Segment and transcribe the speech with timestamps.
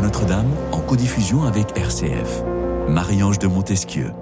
[0.00, 2.42] Notre-Dame en codiffusion avec RCF.
[2.88, 4.12] Marie-Ange de Montesquieu.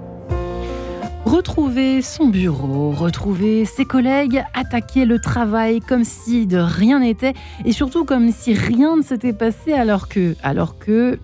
[1.25, 7.33] Retrouver son bureau, retrouver ses collègues, attaquer le travail comme si de rien n'était
[7.63, 11.19] et surtout comme si rien ne s'était passé alors que, alors que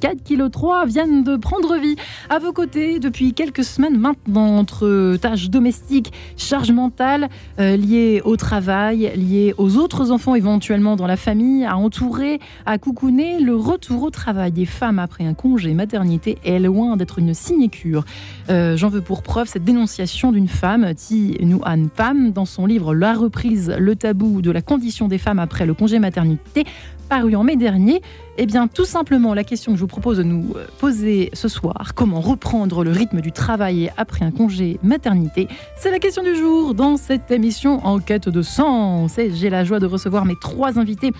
[0.00, 1.96] 4 kg 3 viennent de prendre vie
[2.30, 7.28] à vos côtés depuis quelques semaines maintenant entre tâches domestiques, charges mentales
[7.60, 12.78] euh, liées au travail, liées aux autres enfants éventuellement dans la famille, à entourer, à
[12.78, 17.34] coucouner, le retour au travail des femmes après un congé maternité est loin d'être une
[17.34, 18.04] sinécure.
[18.48, 22.94] Euh, J'en veux pour preuve cette dénonciation d'une femme, Thi Nguyen Pham, dans son livre
[22.94, 26.64] La reprise, le tabou de la condition des femmes après le congé maternité,
[27.08, 28.00] paru en mai dernier.
[28.36, 31.48] Eh bien, tout simplement, la question que je vous propose de nous euh, poser ce
[31.48, 36.36] soir, comment reprendre le rythme du travail après un congé maternité, c'est la question du
[36.36, 39.18] jour dans cette émission En quête de sens.
[39.18, 41.10] Et j'ai la joie de recevoir mes trois invités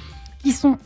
[0.45, 0.79] qui sont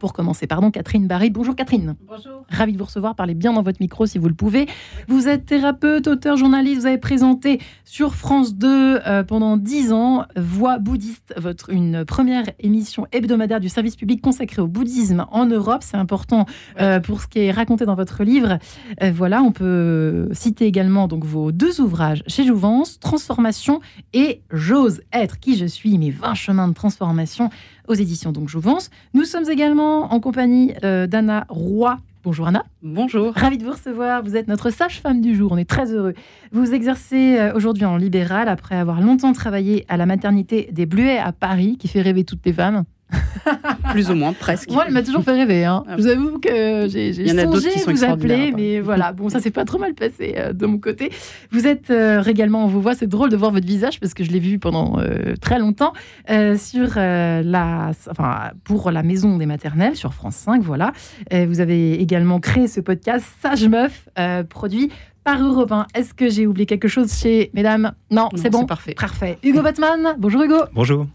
[0.00, 1.30] pour commencer, pardon, Catherine Barry.
[1.30, 1.94] Bonjour Catherine.
[2.08, 2.44] Bonjour.
[2.48, 3.14] Ravi de vous recevoir.
[3.14, 4.66] Parlez bien dans votre micro si vous le pouvez.
[5.06, 6.80] Vous êtes thérapeute, auteur, journaliste.
[6.80, 12.44] Vous avez présenté sur France 2 euh, pendant 10 ans Voix bouddhiste, votre, une première
[12.58, 15.82] émission hebdomadaire du service public consacrée au bouddhisme en Europe.
[15.82, 16.46] C'est important
[16.80, 18.58] euh, pour ce qui est raconté dans votre livre.
[19.02, 23.80] Euh, voilà, on peut citer également donc vos deux ouvrages chez Jouvence, Transformation
[24.14, 27.50] et J'ose être qui je suis, mes 20 chemins de transformation
[27.90, 28.88] aux éditions donc Jouvence.
[29.14, 31.98] Nous sommes également en compagnie euh, d'Anna Roy.
[32.22, 32.64] Bonjour Anna.
[32.82, 33.32] Bonjour.
[33.34, 34.22] Ravi de vous recevoir.
[34.22, 35.50] Vous êtes notre sage-femme du jour.
[35.52, 36.14] On est très heureux.
[36.52, 41.18] Vous exercez euh, aujourd'hui en libéral après avoir longtemps travaillé à la maternité des Bluets
[41.18, 42.84] à Paris, qui fait rêver toutes les femmes.
[43.90, 44.70] Plus ou moins, presque.
[44.70, 45.64] Moi, elle m'a toujours fait rêver.
[45.64, 45.84] Hein.
[45.86, 45.96] Ah.
[45.96, 49.12] Je vous avoue que j'ai songé qui sont vous appeler, mais voilà.
[49.12, 51.10] Bon, ça s'est pas trop mal passé euh, de mon côté.
[51.50, 54.24] Vous êtes euh, également, on vous voit, c'est drôle de voir votre visage parce que
[54.24, 55.92] je l'ai vu pendant euh, très longtemps
[56.30, 60.62] euh, sur la, enfin, pour la maison des maternelles sur France 5.
[60.62, 60.92] Voilà.
[61.32, 64.08] Vous avez également créé ce podcast Sage Meuf,
[64.48, 64.90] produit
[65.24, 65.86] par Europe 1.
[65.94, 68.64] Est-ce que j'ai oublié quelque chose chez mesdames Non, Non, c'est bon.
[68.66, 68.94] parfait.
[68.94, 69.38] Parfait.
[69.42, 70.14] Hugo Batman.
[70.18, 70.56] Bonjour Hugo.
[70.74, 71.06] Bonjour.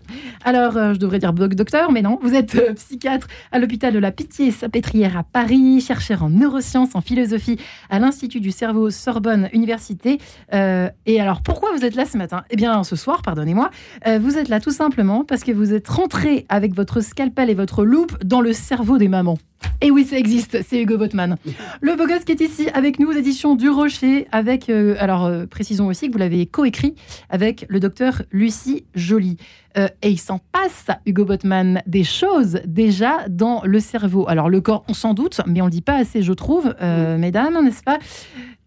[0.43, 2.19] Alors, euh, je devrais dire doc- docteur, mais non.
[2.21, 7.01] Vous êtes euh, psychiatre à l'hôpital de la Pitié-Salpêtrière à Paris, chercheur en neurosciences, en
[7.01, 7.57] philosophie
[7.89, 10.19] à l'Institut du cerveau Sorbonne Université.
[10.53, 12.43] Euh, et alors, pourquoi vous êtes là ce matin?
[12.51, 13.71] Eh bien, ce soir, pardonnez-moi,
[14.07, 17.55] euh, vous êtes là tout simplement parce que vous êtes rentré avec votre scalpel et
[17.55, 19.37] votre loupe dans le cerveau des mamans.
[19.81, 21.37] Et oui, ça existe, c'est Hugo Botman.
[21.81, 25.25] Le beau gosse qui est ici avec nous aux éditions du Rocher, avec, euh, alors
[25.25, 26.95] euh, précisons aussi que vous l'avez coécrit
[27.29, 29.37] avec le docteur Lucie Joly.
[29.77, 34.27] Euh, et il s'en passe, Hugo Botman, des choses déjà dans le cerveau.
[34.29, 36.73] Alors le corps, on s'en doute, mais on ne le dit pas assez, je trouve,
[36.81, 37.99] mesdames, n'est-ce pas?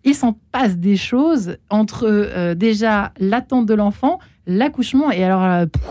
[0.04, 5.82] Il s'en passe des choses entre déjà l'attente de l'enfant, l'accouchement, et alors pff,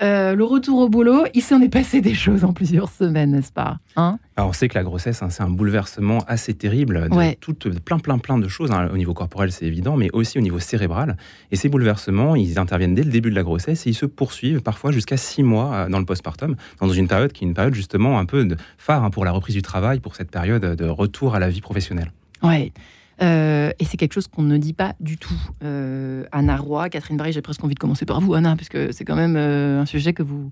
[0.00, 3.52] euh, le retour au boulot, il s'en est passé des choses en plusieurs semaines, n'est-ce
[3.52, 4.18] pas Hein?
[4.36, 7.36] Alors on sait que la grossesse, hein, c'est un bouleversement assez terrible de Ouais.
[7.40, 8.70] toutes- plein, plein, plein de choses.
[8.70, 8.88] hein.
[8.92, 11.16] Au niveau corporel, c'est évident, mais aussi au niveau cérébral.
[11.50, 14.62] Et ces bouleversements, ils interviennent dès le début de la grossesse et ils se poursuivent
[14.62, 17.74] parfois jusqu'à six mois euh, dans le postpartum, dans une période qui est une période
[17.74, 20.84] justement un peu de phare hein, pour la reprise du travail, pour cette période de
[20.88, 22.12] retour à la vie professionnelle.
[22.44, 22.72] Ouais.
[23.20, 25.34] Euh, et c'est quelque chose qu'on ne dit pas du tout.
[25.64, 28.92] Euh, Anna Roy, Catherine Barry, j'ai presque envie de commencer par vous, Anna, parce que
[28.92, 30.50] c'est quand même euh, un sujet que vous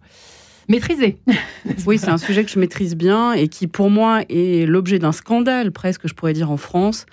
[0.69, 1.19] maîtrisez.
[1.87, 5.12] Oui, c'est un sujet que je maîtrise bien et qui, pour moi, est l'objet d'un
[5.12, 7.06] scandale, presque, je pourrais dire, en France,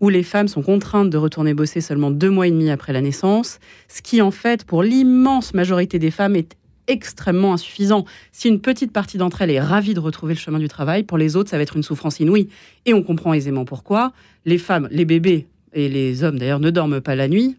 [0.00, 3.00] où les femmes sont contraintes de retourner bosser seulement deux mois et demi après la
[3.00, 6.56] naissance, ce qui, en fait, pour l'immense majorité des femmes, est
[6.88, 8.04] extrêmement insuffisant.
[8.32, 11.18] Si une petite partie d'entre elles est ravie de retrouver le chemin du travail, pour
[11.18, 12.48] les autres, ça va être une souffrance inouïe.
[12.84, 14.12] Et on comprend aisément pourquoi.
[14.44, 17.56] Les femmes, les bébés et les hommes, d'ailleurs, ne dorment pas la nuit.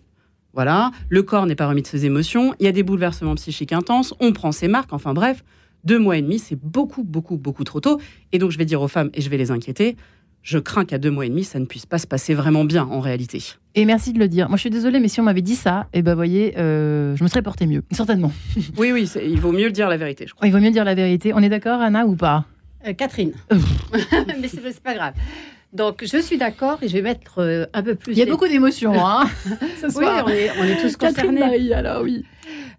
[0.53, 3.73] Voilà, le corps n'est pas remis de ses émotions, il y a des bouleversements psychiques
[3.73, 5.43] intenses, on prend ses marques, enfin bref,
[5.83, 8.02] deux mois et demi, c'est beaucoup, beaucoup, beaucoup trop tôt.
[8.31, 9.97] Et donc je vais dire aux femmes, et je vais les inquiéter,
[10.43, 12.84] je crains qu'à deux mois et demi, ça ne puisse pas se passer vraiment bien
[12.85, 13.43] en réalité.
[13.75, 14.47] Et merci de le dire.
[14.47, 17.23] Moi, je suis désolée, mais si on m'avait dit ça, et ben, voyez, euh, je
[17.23, 18.31] me serais porté mieux, certainement.
[18.78, 20.47] Oui, oui, il vaut mieux le dire la vérité, je crois.
[20.47, 21.34] Il vaut mieux dire la vérité.
[21.34, 22.45] On est d'accord, Anna, ou pas?
[22.87, 23.34] Euh, Catherine.
[24.41, 25.13] Mais c'est pas grave.
[25.73, 28.14] Donc, je suis d'accord et je vais mettre euh, un peu plus.
[28.14, 29.25] Il y a les- beaucoup d'émotions, hein
[29.79, 31.40] ce Oui, on est, on est tous concernés.
[31.41, 32.23] Barry, alors oui.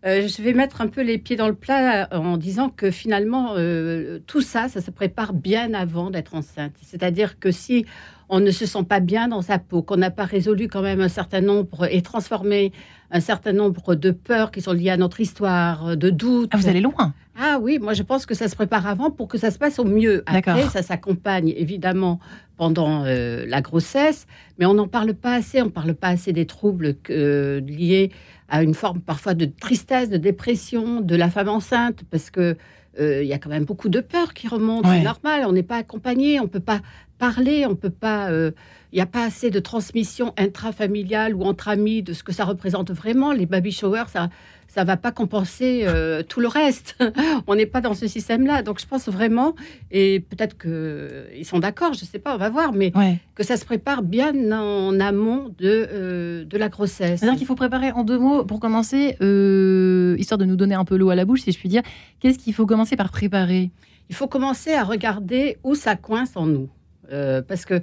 [0.07, 3.55] Euh, je vais mettre un peu les pieds dans le plat en disant que finalement,
[3.57, 6.73] euh, tout ça, ça se prépare bien avant d'être enceinte.
[6.83, 7.85] C'est-à-dire que si
[8.29, 11.01] on ne se sent pas bien dans sa peau, qu'on n'a pas résolu quand même
[11.01, 12.73] un certain nombre et transformé
[13.11, 16.51] un certain nombre de peurs qui sont liées à notre histoire, de doutes.
[16.53, 17.15] Ah, vous allez loin.
[17.41, 19.79] Ah oui, moi je pense que ça se prépare avant pour que ça se passe
[19.79, 20.25] au mieux.
[20.27, 22.19] Après, ça s'accompagne évidemment
[22.57, 24.27] pendant euh, la grossesse,
[24.59, 25.63] Mais on n'en parle pas assez.
[25.63, 28.11] On ne parle pas assez des troubles que, liés
[28.49, 32.55] à une forme parfois de tristesse, de dépression de la femme enceinte, parce que euh,
[32.99, 34.85] il y a quand même beaucoup de peur qui remonte.
[34.87, 34.99] Ouais.
[34.99, 35.45] C'est normal.
[35.47, 36.41] On n'est pas accompagné.
[36.41, 36.81] On peut pas
[37.19, 37.67] parler.
[37.67, 38.31] On peut pas.
[38.31, 38.51] euh,
[38.93, 42.45] Il n'y a pas assez de transmission intrafamiliale ou entre amis de ce que ça
[42.45, 43.33] représente vraiment.
[43.33, 44.31] Les baby showers, ça
[44.79, 46.97] ça va pas compenser euh, tout le reste.
[47.49, 48.63] on n'est pas dans ce système-là.
[48.63, 49.57] Donc je pense vraiment,
[49.91, 53.19] et peut-être que ils sont d'accord, je sais pas, on va voir, mais Ouais.
[53.35, 57.19] que ça se prépare bien en amont de, euh, de la grossesse.
[57.19, 60.85] C'est-à-dire qu'il faut préparer en deux mots, pour commencer, euh, histoire de nous donner un
[60.85, 61.83] peu l'eau à la bouche, si je puis dire,
[62.21, 63.73] qu'est-ce qu'il faut commencer par préparer?
[64.11, 66.69] Il faut commencer à regarder où ça coince en nous.
[67.11, 67.81] Euh, parce que euh,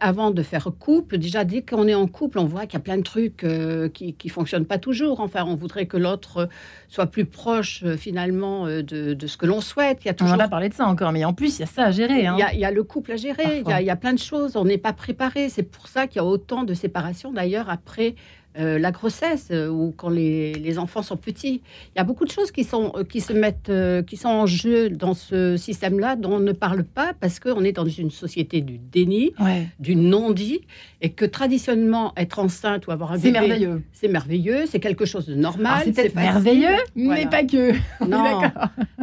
[0.00, 2.80] avant de faire couple, déjà dès qu'on est en couple, on voit qu'il y a
[2.84, 5.18] plein de trucs euh, qui qui fonctionnent pas toujours.
[5.20, 6.48] Enfin, on voudrait que l'autre
[6.88, 8.82] soit plus proche finalement de,
[9.14, 9.98] de ce que l'on souhaite.
[10.04, 11.60] Il y a On toujours va pas parler de ça encore, mais en plus, il
[11.60, 12.26] y a ça à gérer.
[12.26, 12.36] hein.
[12.36, 13.90] Il y, a, il y a le couple à gérer, il y, a, il y
[13.90, 15.48] a plein de choses, on n'est pas préparé.
[15.48, 18.14] C'est pour ça qu'il y a autant de séparations d'ailleurs après
[18.58, 21.62] euh, la grossesse euh, ou quand les, les enfants sont petits.
[21.94, 23.70] Il y a beaucoup de choses qui, sont, euh, qui se mettent,
[24.06, 27.72] qui sont en jeu dans ce système-là dont on ne parle pas parce qu'on est
[27.72, 29.68] dans une société du déni, Ouais.
[29.78, 30.60] du non-dit
[31.00, 33.82] et que traditionnellement être enceinte ou avoir un C'est bébé, merveilleux.
[33.92, 35.82] c'est merveilleux, c'est quelque chose de normal.
[35.84, 37.26] C'est peut-être merveilleux, mais Voilà.
[37.26, 37.72] pas que.
[38.08, 38.40] Non.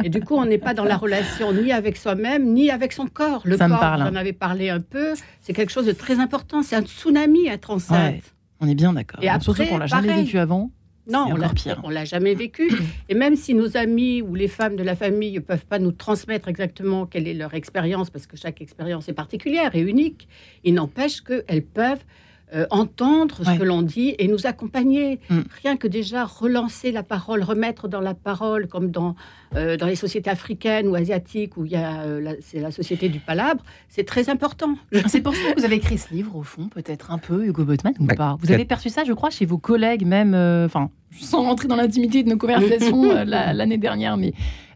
[0.04, 3.06] Et du coup, on n'est pas dans la relation ni avec soi-même, ni avec son
[3.06, 3.42] corps.
[3.44, 4.00] Le Ça corps, parle.
[4.08, 6.62] j'en avais parlé un peu, c'est quelque chose de très important.
[6.62, 8.14] C'est un tsunami être enceinte.
[8.14, 8.22] Ouais.
[8.60, 9.22] On est bien d'accord.
[9.22, 10.24] Et Surtout qu'on l'a jamais pareil.
[10.24, 10.70] vécu avant.
[11.10, 11.80] Non, on l'a, pire.
[11.84, 12.70] on l'a jamais vécu.
[13.08, 15.92] Et même si nos amis ou les femmes de la famille ne peuvent pas nous
[15.92, 20.28] transmettre exactement quelle est leur expérience, parce que chaque expérience est particulière et unique,
[20.64, 22.04] il n'empêche qu'elles peuvent
[22.54, 23.58] euh, entendre ce Ouais.
[23.58, 25.20] que l'on dit et nous accompagner.
[25.30, 25.40] Mm.
[25.62, 29.14] Rien que déjà relancer la parole, remettre dans la parole, comme dans,
[29.56, 32.70] euh, dans les sociétés africaines ou asiatiques, où il y a, euh, la- c'est la
[32.70, 34.74] société du palabre, c'est très important.
[35.08, 37.64] C'est pour ça que vous avez écrit ce livre, au fond, peut-être un peu, Hugo
[37.64, 38.36] Botman, ou Bah, pas?
[38.40, 40.90] Vous avez perçu ça, je crois, chez vos collègues, même, euh, enfin,
[41.20, 44.32] sans rentrer dans l'intimité de nos conversations euh, la- l'année dernière, mais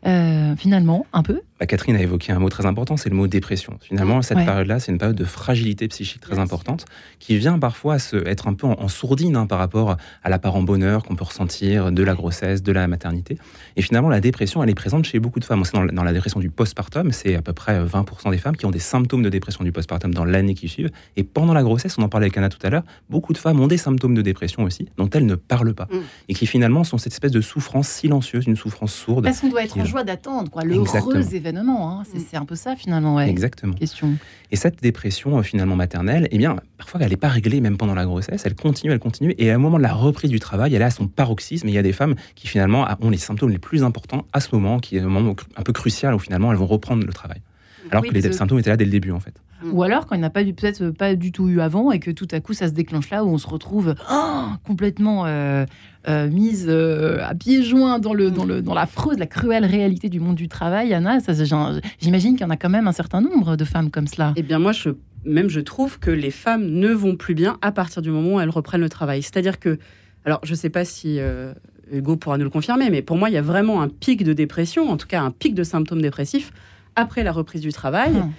[0.06, 1.40] euh, finalement, un peu?
[1.62, 3.78] Bah, Catherine a évoqué un mot très important, c'est le mot dépression.
[3.80, 4.44] Finalement, cette Ouais.
[4.44, 6.86] période-là, c'est une période de fragilité psychique très importante
[7.20, 10.64] qui vient parfois se, être un peu en, en sourdine hein, par rapport à l'apparent
[10.64, 13.38] bonheur qu'on peut ressentir de la grossesse, de la maternité.
[13.76, 15.60] Et finalement, la dépression, elle est présente chez beaucoup de femmes.
[15.60, 18.32] On sait dans, la- dans la dépression du postpartum, c'est à peu près euh, 20%
[18.32, 20.88] des femmes qui ont des symptômes de dépression du postpartum dans l'année qui suit.
[21.16, 23.60] Et pendant la grossesse, on en parlait avec Anna tout à l'heure, beaucoup de femmes
[23.60, 25.84] ont des symptômes de dépression aussi, dont elles ne parlent pas.
[25.92, 25.96] Mm.
[26.30, 29.22] Et qui finalement sont cette espèce de souffrance silencieuse, une souffrance sourde.
[29.22, 30.64] Parce qu'on doit être en joie d'attendre, quoi.
[30.64, 31.12] Le Exactement.
[31.20, 32.02] heureux événement, hein.
[32.10, 32.24] c'est Mm.
[32.30, 33.28] c'est un peu ça, finalement, ouais.
[33.28, 33.74] Exactement.
[33.74, 34.16] Question.
[34.50, 37.94] Et cette dépression euh, finalement maternelle, eh bien, parfois elle n'est pas réglée même pendant
[37.94, 40.74] la grossesse, elle continue, elle continue, et à un moment de la reprise du travail,
[40.74, 43.18] elle est à son paroxysme, et il y a des femmes qui finalement ont les
[43.18, 46.18] symptômes les plus importants à ce moment, qui est un moment un peu crucial où
[46.18, 47.40] finalement elles vont reprendre le travail.
[47.90, 49.34] Alors Oui, que les symptômes étaient là dès le début en fait.
[49.70, 52.28] Ou alors quand il n'a pas peut-être pas du tout eu avant et que tout
[52.30, 55.64] à coup ça se déclenche là où on se retrouve oh, complètement euh,
[56.08, 60.08] euh, mise euh, à pieds joints dans le dans le dans l'affreuse, la cruelle réalité
[60.08, 60.92] du monde du travail.
[60.94, 61.32] Anna, ça,
[62.00, 64.32] j'imagine qu'il y en a quand même un certain nombre de femmes comme cela.
[64.36, 64.90] Eh bien, moi, je,
[65.24, 68.40] même je trouve que les femmes ne vont plus bien à partir du moment où
[68.40, 69.22] elles reprennent le travail.
[69.22, 69.78] C'est-à-dire que,
[70.24, 71.52] alors, je ne sais pas si euh,
[71.92, 74.32] Hugo pourra nous le confirmer, mais pour moi, il y a vraiment un pic de
[74.32, 76.52] dépression, en tout cas un pic de symptômes dépressifs
[76.96, 78.16] après la reprise du travail.
[78.16, 78.32] Hum.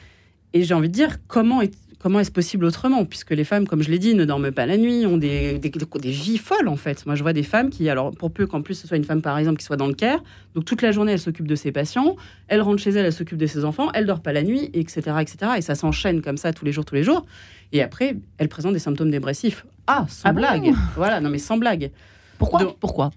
[0.54, 3.82] Et j'ai envie de dire, comment est, comment est-ce possible autrement Puisque les femmes, comme
[3.82, 6.76] je l'ai dit, ne dorment pas la nuit, ont des, des, des vies folles, en
[6.76, 7.06] fait.
[7.06, 9.22] Moi, je vois des femmes qui, alors, pour peu qu'en plus ce soit une femme,
[9.22, 11.72] par exemple, qui soit dans le care, donc toute la journée, elle s'occupe de ses
[11.72, 12.16] patients,
[12.50, 15.02] elle rentre chez elle, elle s'occupe de ses enfants, elle dort pas la nuit, etc.,
[15.22, 15.54] etc.
[15.58, 17.26] Et ça s'enchaîne comme ça tous les jours, tous les jours.
[17.72, 19.66] Et après, elle présente des symptômes dépressifs.
[19.88, 21.90] Ah, sans Ah bon blague Voilà, non mais sans blague.
[22.38, 22.60] Pourquoi?
[22.64, 23.10] Donc- Pourquoi?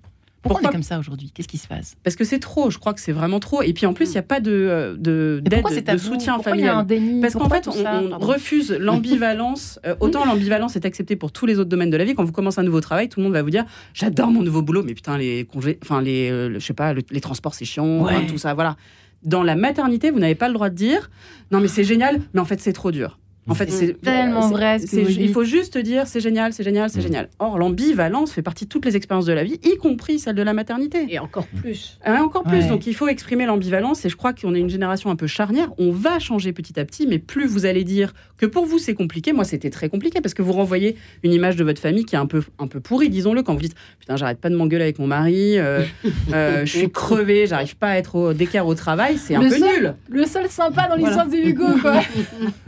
[0.49, 1.31] Pourquoi on Pourquoi est comme ça aujourd'hui?
[1.35, 1.95] Qu'est-ce qui se passe?
[2.03, 3.63] Parce que c'est trop, je crois que c'est vraiment trop.
[3.63, 6.57] Et puis en plus, il n'y a pas de, euh, de, d'aide, de soutien Pourquoi
[6.57, 6.77] il y a familial.
[6.77, 7.21] un déni?
[7.21, 9.79] Parce qu'en fait, on, ça on refuse l'ambivalence.
[9.87, 12.15] Euh, autant l'ambivalence est acceptée pour tous les autres domaines de la vie.
[12.15, 14.63] Quand vous commencez un nouveau travail, tout le monde va vous dire J'adore mon nouveau
[14.63, 17.55] boulot, mais putain, les congés, enfin, les, euh, le- je sais pas, le- les transports,
[17.55, 18.15] c'est chiant, Ouais.
[18.15, 18.77] hein, tout ça, voilà.
[19.23, 21.11] Dans la maternité, vous n'avez pas le droit de dire
[21.51, 23.19] Non, mais c'est génial, mais en fait, c'est trop dur.
[23.49, 26.21] En fait, C'est c'est tellement vrai ce que c'est- vous Il faut juste dire c'est
[26.21, 27.03] génial, c'est génial, c'est Mm.
[27.03, 27.29] génial.
[27.39, 30.43] Or, l'ambivalence fait partie de toutes les expériences de la vie, y compris celle de
[30.43, 31.07] la maternité.
[31.09, 31.99] Et encore plus.
[32.05, 32.63] Hein, encore plus.
[32.63, 32.69] Ouais.
[32.69, 35.73] Donc il faut exprimer l'ambivalence et je crois qu'on est une génération un peu charnière.
[35.79, 38.95] On va changer petit à petit, mais plus vous allez dire que pour vous c'est
[38.95, 39.33] compliqué.
[39.33, 42.19] Moi c'était très compliqué parce que vous renvoyez une image de votre famille qui est
[42.19, 44.99] un peu, un peu pourrie, disons-le, quand vous dites putain j'arrête pas de m'engueuler avec
[44.99, 45.83] mon mari, euh,
[46.35, 49.49] euh, je suis crevée, j'arrive pas à être au, d'équerre au travail, c'est un Le
[49.51, 49.95] peu seul- nul.
[50.09, 51.05] Le seul sympa dans Voilà.
[51.07, 52.01] l'histoire de Hugo, quoi.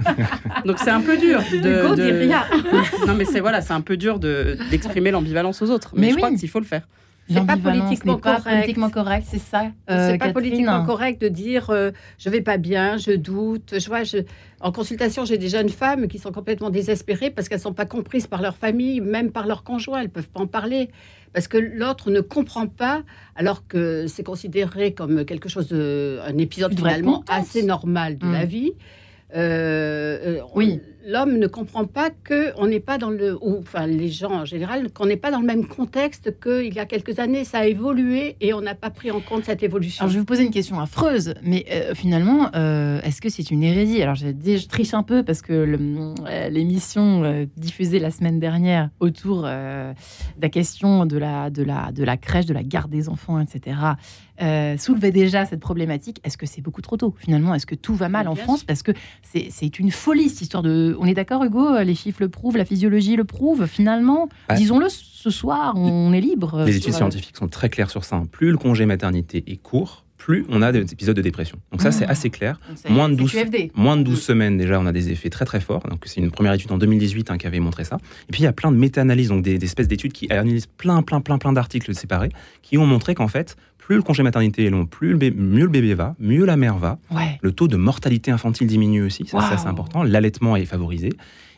[0.69, 1.41] Donc c'est un peu dur.
[1.53, 2.45] De, rien.
[3.07, 5.93] Non mais c'est voilà, c'est un peu dur de, d'exprimer l'ambivalence aux autres.
[5.95, 6.23] Mais, Mais je oui.
[6.23, 6.87] crois qu'il faut le faire.
[7.27, 8.57] c'est pas politiquement n'est pas correct.
[8.57, 9.63] politiquement correct, c'est ça.
[9.63, 13.79] euh, c'est pas Catherine politiquement correct de dire euh, je vais pas bien, je doute.
[13.79, 14.19] Je vois, je...
[14.61, 18.27] en consultation, j'ai des jeunes femmes qui sont complètement désespérées parce qu'elles sont pas comprises
[18.27, 20.03] par leur famille, même par leur conjoint.
[20.03, 20.91] Elles peuvent pas en parler
[21.33, 23.03] parce que l'autre ne comprend pas,
[23.37, 28.45] alors que c'est considéré comme quelque chose de un épisode finalement assez normal de la
[28.45, 28.75] vie.
[29.35, 30.83] Euh, euh, Oui.
[31.11, 34.45] L'homme ne comprend pas que on n'est pas dans le, ou enfin les gens en
[34.45, 37.45] général, qu'on n'est pas dans le même contexte qu'il y a quelques années.
[37.45, 40.03] Ça a évolué et on n'a pas pris en compte cette évolution.
[40.03, 43.51] Alors, je vais vous poser une question affreuse, mais euh, finalement, euh, est-ce que c'est
[43.51, 44.03] une hérésie?
[44.03, 49.45] Alors, je, triche un peu parce que euh, l'émission euh, diffusée la semaine dernière autour
[49.45, 49.95] de
[50.43, 53.77] la question de la, de, la, de la crèche, de la garde des enfants, etc.,
[54.41, 56.21] euh, soulevait déjà cette problématique.
[56.23, 57.13] Est-ce que c'est beaucoup trop tôt?
[57.19, 58.63] Finalement, est-ce que tout va mal en France?
[58.63, 60.97] Parce que c'est une folie, cette histoire de...
[61.01, 63.67] On est d'accord, Hugo Les chiffres le prouvent, la physiologie le prouve.
[63.67, 66.65] Finalement, disons-le, ce soir, on est libre.
[66.67, 68.17] Les études scientifiques sont très claires sur ça.
[68.17, 68.25] hein.
[68.31, 71.59] Plus le congé maternité est court, plus on a des épisodes de dépression.
[71.73, 72.61] Donc ça, c'est assez clair.
[72.89, 73.73] Moins de c'est 12 QFD.
[73.75, 75.87] Moins de 12 semaines, déjà, on a des effets très très forts.
[75.89, 77.99] Donc, c'est une première étude en 2018 hein, qui avait montré ça.
[78.29, 80.67] Et puis, il y a plein de méta-analyses, donc des, des espèces d'études qui analysent
[80.67, 82.31] plein, plein, plein, plein d'articles séparés,
[82.63, 83.57] qui ont montré qu'en fait,
[83.89, 86.77] plus le congé maternité est long, plus le mieux le bébé va, mieux la mère
[86.77, 86.99] va.
[87.11, 87.39] Ouais.
[87.41, 90.03] Le taux de mortalité infantile diminue aussi, ça, ça, c'est important.
[90.03, 91.09] L'allaitement est favorisé.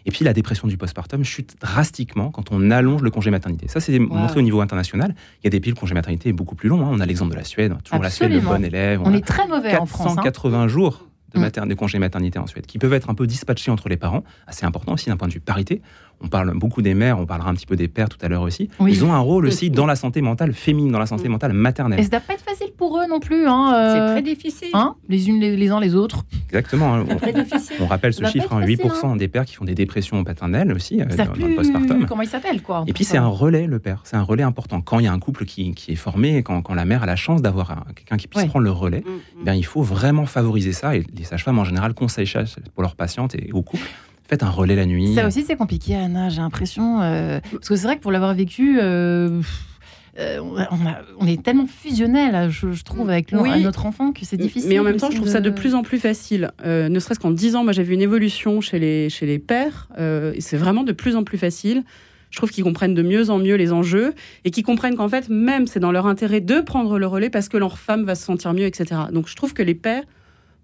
[0.07, 3.67] Et puis la dépression du postpartum chute drastiquement quand on allonge le congé maternité.
[3.67, 5.13] Ça, c'est montré au niveau international.
[5.43, 6.83] Il y a des pays où le congé maternité est beaucoup plus long.
[6.87, 6.91] hein.
[6.93, 9.01] On a l'exemple de la Suède, toujours la Suède, le bon élève.
[9.05, 10.13] On est très mauvais en France.
[10.17, 10.23] hein.
[10.23, 11.43] 480 jours de, Mm.
[11.43, 14.23] mater- de congé maternité en Suède, qui peuvent être un peu dispatchés entre les parents.
[14.47, 15.83] Assez important aussi d'un point de vue parité.
[16.23, 18.43] On parle beaucoup des mères, on parlera un petit peu des pères tout à l'heure
[18.43, 18.69] aussi.
[18.79, 18.93] Oui.
[18.93, 21.33] Ils ont un rôle aussi dans la santé mentale féminine, dans la santé Mm.
[21.33, 21.99] mentale maternelle.
[21.99, 23.47] Et ça doit pas être facile pour eux non plus.
[23.47, 24.69] Hein, C'est euh, très difficile.
[24.75, 26.25] hein, les unes les, les uns les autres.
[26.49, 26.95] Exactement.
[26.95, 27.05] hein.
[27.17, 27.77] très difficile.
[27.81, 28.77] On, on rappelle ce chiffre, être hein, facile,
[29.15, 32.05] 8% des pères qui font des dépressions paternelles aussi euh, dans, le postpartum.
[32.07, 32.85] comment ils s'appellent quoi.
[32.87, 34.03] Et puis c'est un relais, le père.
[34.05, 34.81] C'est un relais important.
[34.83, 37.07] Quand il y a un couple qui, qui est formé, quand, quand la mère a
[37.07, 38.49] la chance d'avoir un- quelqu'un qui puisse Ouais.
[38.49, 39.21] prendre le relais, Mm, mm.
[39.41, 40.95] eh bien, il faut vraiment favoriser ça.
[40.97, 42.43] Et les sages-femmes, en général, conseillent ça
[42.75, 43.87] pour leurs patientes et aux couples.
[44.31, 45.15] Faites un relais la nuit.
[45.15, 47.03] Ça aussi c'est compliqué Anna, j'ai l'impression.
[47.03, 48.79] euh, parce que c'est vrai que pour l'avoir vécu.
[48.81, 49.43] euh,
[50.19, 53.63] euh, on, a- est tellement fusionnel, je, je trouve, avec Oui.
[53.63, 54.69] notre enfant que c'est difficile.
[54.69, 56.51] Mais en même temps, je trouve ça de plus en plus facile.
[56.65, 59.39] Euh, ne serait-ce qu'en 10 ans, moi j'ai vu une évolution chez les, chez les
[59.39, 59.89] pères.
[59.99, 61.85] euh, et c'est vraiment de plus en plus facile.
[62.31, 65.29] Je trouve qu'ils comprennent de mieux en mieux les enjeux et qu'ils comprennent qu'en fait,
[65.29, 68.23] même c'est dans leur intérêt de prendre le relais parce que leur femme va se
[68.25, 69.01] sentir mieux, etc.
[69.13, 70.05] Donc je trouve que les pères,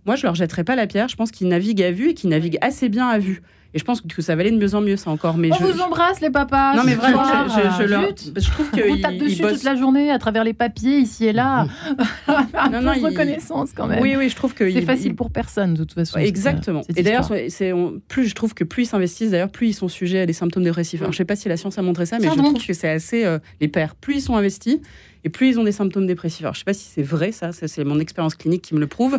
[0.07, 1.09] moi je leur jetterai pas la pierre.
[1.09, 3.43] Je pense qu'ils naviguent à vue et qu'ils naviguent assez bien à vue.
[3.77, 5.37] Et je pense que ça va aller de mieux en mieux, ça encore.
[5.37, 6.75] Mais On je, vous embrasse les papas.
[6.77, 7.47] non mais vraiment, soir.
[7.49, 10.11] je, je- je leur- je trouve On vous qu'ils tape dessus bossent- toute la journée
[10.11, 11.67] à travers les papiers ici et là.
[12.55, 14.01] Un Non, non, il- reconnaissance quand même.
[14.01, 16.19] Oui, oui, je trouve que c'est facile pour personne de toute façon.
[16.19, 16.83] Exactement.
[16.85, 19.75] cette Et d'ailleurs, c'est- on- plus je trouve que plus ils s'investissent, d'ailleurs, plus ils
[19.75, 21.03] sont sujets à des symptômes dépressifs.
[21.03, 22.55] Alors, je sais pas si la science a montré ça, mais je donc.
[22.55, 23.95] trouve que c'est assez euh, les pères.
[23.95, 24.79] Plus ils sont investis,
[25.25, 26.41] et plus ils ont des symptômes dépressifs.
[26.43, 28.81] Alors, je sais pas si c'est vrai, ça, ça, c'est mon expérience clinique qui me
[28.81, 29.19] le prouve.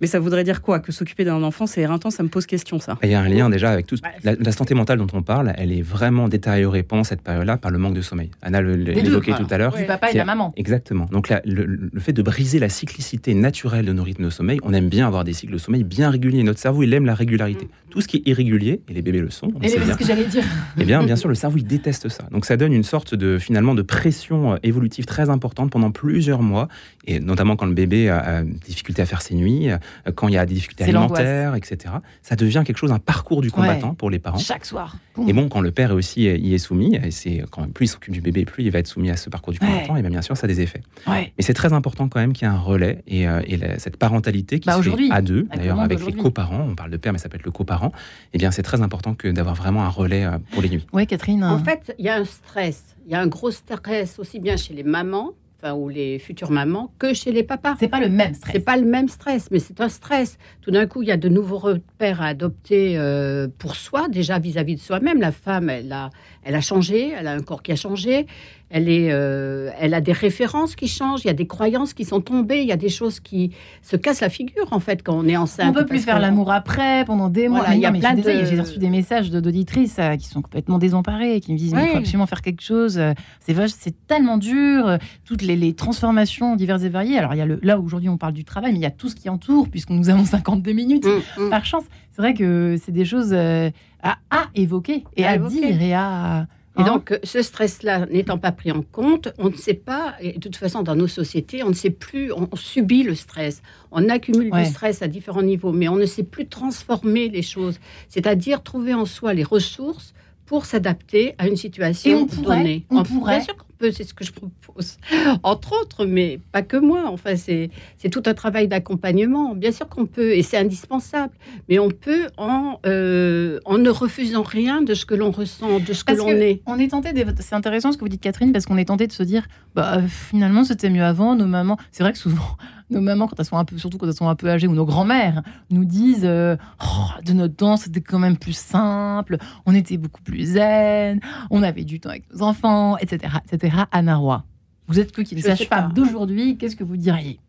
[0.00, 0.80] Mais ça voudrait dire quoi?
[0.80, 2.98] Que s'occuper d'un enfant, c'est éreintant, ça me pose question, ça.
[3.02, 3.96] Il y a un lien déjà avec tout.
[4.04, 4.10] Ouais.
[4.24, 7.70] La, la santé mentale dont on parle, elle est vraiment détériorée pendant cette période-là par
[7.70, 8.30] le manque de sommeil.
[8.42, 9.74] Anna l'évoquait tout à l'heure.
[9.74, 10.52] du papa et de la maman.
[10.56, 11.06] Exactement.
[11.10, 14.72] Donc le, le fait de briser la cyclicité naturelle de nos rythmes de sommeil, on
[14.74, 16.42] aime bien avoir des cycles de sommeil bien réguliers.
[16.42, 17.68] Notre cerveau, il aime la régularité.
[17.90, 19.94] Tout ce qui est irrégulier, et les bébés le sont, on Et sait c'est bien.
[19.94, 20.44] ce que j'allais dire.
[20.78, 22.24] Eh bien, bien sûr, le cerveau, il déteste ça.
[22.30, 26.42] Donc, ça donne une sorte de, finalement, de pression euh, évolutive très importante pendant plusieurs
[26.42, 26.68] mois,
[27.06, 29.78] et notamment quand le bébé a, a des difficultés à faire ses nuits, euh,
[30.14, 31.94] quand il y a des difficultés alimentaires, etc.
[32.22, 34.38] Ça devient quelque chose, un parcours du combattant pour les parents.
[34.38, 34.96] Chaque soir.
[35.26, 37.86] Et bon, quand le père est aussi euh, y est soumis, et c'est quand plus
[37.86, 39.66] il s'occupe du bébé, plus il va être soumis à ce parcours du Ouais.
[39.66, 40.82] combattant, et bien, bien sûr, ça a des effets.
[41.06, 41.32] Ouais.
[41.38, 43.78] Mais c'est très important quand même qu'il y ait un relais et, euh, et la-
[43.78, 46.74] cette parentalité qui Bah, se fait aujourd'hui, à deux, le d'ailleurs avec les coparents, on
[46.74, 47.92] parle de père mais ça peut être le coparent,
[48.34, 50.86] et bien c'est très important que d'avoir vraiment un relais euh, pour les nuits.
[50.92, 51.42] Ouais, Catherine.
[51.44, 52.82] En fait, il y a un stress.
[53.06, 56.50] Il y a un gros stress aussi bien chez les mamans, enfin, ou les futures
[56.50, 57.76] mamans, que chez les papas.
[57.78, 58.52] c'est pas le même stress.
[58.52, 60.38] C'est pas le même stress, mais c'est un stress.
[60.60, 64.38] Tout d'un coup, il y a de nouveaux repères à adopter euh, pour soi, déjà
[64.38, 65.20] vis-à-vis de soi-même.
[65.20, 66.10] La femme, elle a,
[66.46, 68.26] elle a changé, elle a un corps qui a changé,
[68.70, 72.04] elle, est, euh, elle a des références qui changent, il y a des croyances qui
[72.04, 75.16] sont tombées, il y a des choses qui se cassent la figure, en fait, quand
[75.16, 75.68] on est enceinte.
[75.70, 77.60] On peut plus faire l'amour après, pendant des mois.
[77.60, 80.42] Voilà, il y a plein de- J'ai reçu des messages de- d'auditrices euh, qui sont
[80.42, 82.98] complètement désemparées, qui me disent mais il faut absolument faire quelque chose.
[82.98, 84.98] euh, C'est vache, c'est tellement dur.
[85.24, 87.18] Toutes les, les transformations diverses et variées.
[87.18, 88.90] Alors il y a le, là aujourd'hui on parle du travail, mais il y a
[88.90, 91.06] tout ce qui entoure puisque nous avons 52 minutes.
[91.06, 91.50] Mm, mm.
[91.50, 93.70] Par chance, c'est vrai que c'est des choses euh,
[94.06, 95.72] à, à évoquer et À à, évoquer.
[95.72, 96.46] dire et à.
[96.78, 96.84] Et hein.
[96.84, 100.38] donc, euh, ce stress-là n'étant pas pris en compte, on ne sait pas, et de
[100.40, 103.62] toute façon, dans nos sociétés, on ne sait plus, on, on subit le stress.
[103.92, 104.64] On accumule Ouais.
[104.64, 107.78] du stress à différents niveaux, mais on ne sait plus transformer les choses.
[108.10, 110.12] C'est-à-dire trouver en soi les ressources
[110.44, 112.84] pour s'adapter à une situation Et on pourrait, donnée.
[112.90, 113.36] on pourrait.
[113.36, 114.98] Bien sûr qu'on peu, c'est ce que je propose,
[115.42, 117.04] entre autres, mais pas que moi.
[117.06, 117.70] Enfin, c'est
[118.10, 119.54] tout un travail d'accompagnement.
[119.54, 121.32] Bien sûr qu'on peut, et c'est indispensable,
[121.68, 125.92] mais on peut en, euh, en ne refusant rien de ce que l'on ressent, de
[125.92, 126.62] ce que l'on est.
[126.66, 129.12] On est tenté, c'est intéressant ce que vous dites, Catherine, parce qu'on est tenté de
[129.12, 131.76] se dire, bah, finalement, c'était mieux avant, nos mamans.
[131.92, 132.56] C'est vrai que souvent,
[132.90, 134.74] nos mamans, quand elles sont un peu, surtout quand elles sont un peu âgées, ou
[134.74, 139.74] nos grands-mères, nous disent euh, oh, de notre temps, c'était quand même plus simple, on
[139.74, 143.34] était beaucoup plus zen, on avait du temps avec nos enfants, etc.
[143.50, 143.76] etc.
[143.90, 144.44] Anna Roy,
[144.88, 147.40] vous êtes que qui sage-femme d'aujourd'hui, qu'est-ce que vous diriez?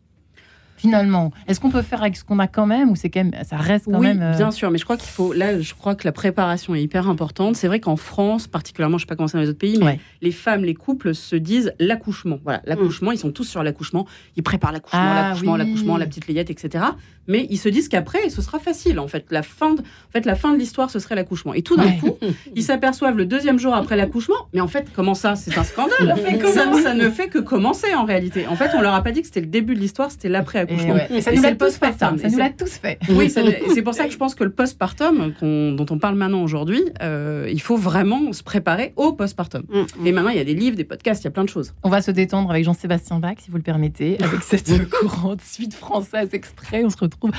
[0.77, 3.33] Finalement Est-ce qu'on peut faire avec ce qu'on a quand même ou c'est quand même
[3.43, 5.73] ça reste quand oui, même euh, bien sûr, mais je crois qu'il faut là je
[5.73, 7.55] crois que la préparation est hyper importante.
[7.55, 9.99] C'est vrai qu'en France particulièrement, je sais pas comment c'est dans les autres pays, mais
[10.21, 12.39] les femmes, les couples se disent l'accouchement.
[12.43, 16.27] Voilà, l'accouchement, ils sont tous sur l'accouchement, ils préparent l'accouchement, ah l'accouchement, l'accouchement, la petite
[16.27, 16.85] layette, etc.
[17.27, 19.25] Mais ils se disent qu'après ce sera facile en fait.
[19.31, 21.53] La fin de, en fait la fin de l'histoire ce serait l'accouchement.
[21.53, 22.17] Et tout d'un coup,
[22.55, 26.15] ils s'aperçoivent le deuxième jour après l'accouchement, mais en fait comment ça C'est un scandale?
[26.53, 28.47] ça, ça, ne fait que commencer en réalité.
[28.47, 30.66] En fait, on leur a pas dit que c'était le début de l'histoire, c'était l'après
[30.67, 30.95] accouchement.
[31.09, 32.11] Et, ça nous l'a tous fait, ça.
[32.11, 32.99] nous l'a tous fait.
[33.09, 36.83] Oui, c'est pour ça que je pense que le postpartum, dont on parle maintenant aujourd'hui,
[37.01, 39.63] euh, il faut vraiment se préparer au postpartum.
[39.69, 40.07] Mm.
[40.07, 41.73] Et maintenant, il y a des livres, des podcasts, il y a plein de choses.
[41.83, 45.73] On va se détendre avec Jean-Sébastien Bach, si vous le permettez, avec cette courante suite
[45.73, 46.83] française extrait.
[46.83, 47.31] On se retrouve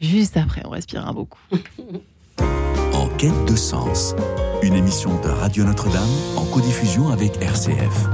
[0.00, 0.62] juste après.
[0.64, 1.40] On respire un beau coup.
[2.92, 4.14] En quête de sens,
[4.62, 6.02] une émission de Radio Notre-Dame
[6.36, 8.08] en codiffusion avec RCF.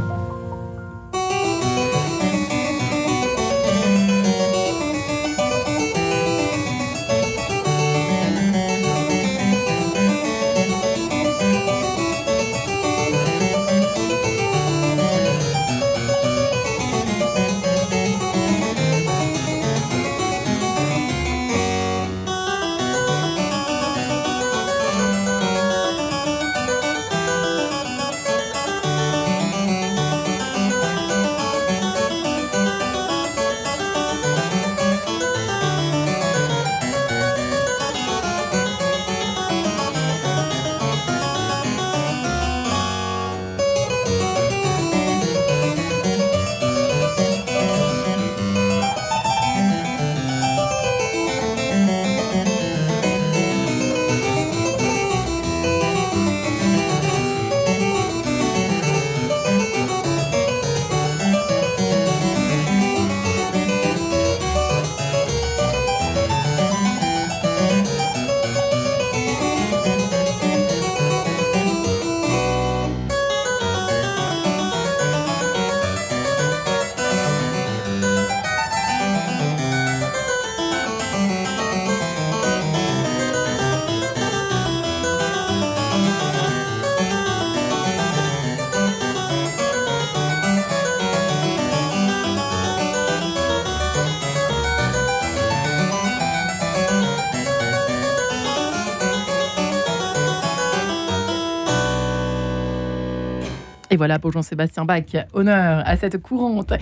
[104.01, 106.73] Voilà pour Jean-Sébastien Bach, honneur à cette courante.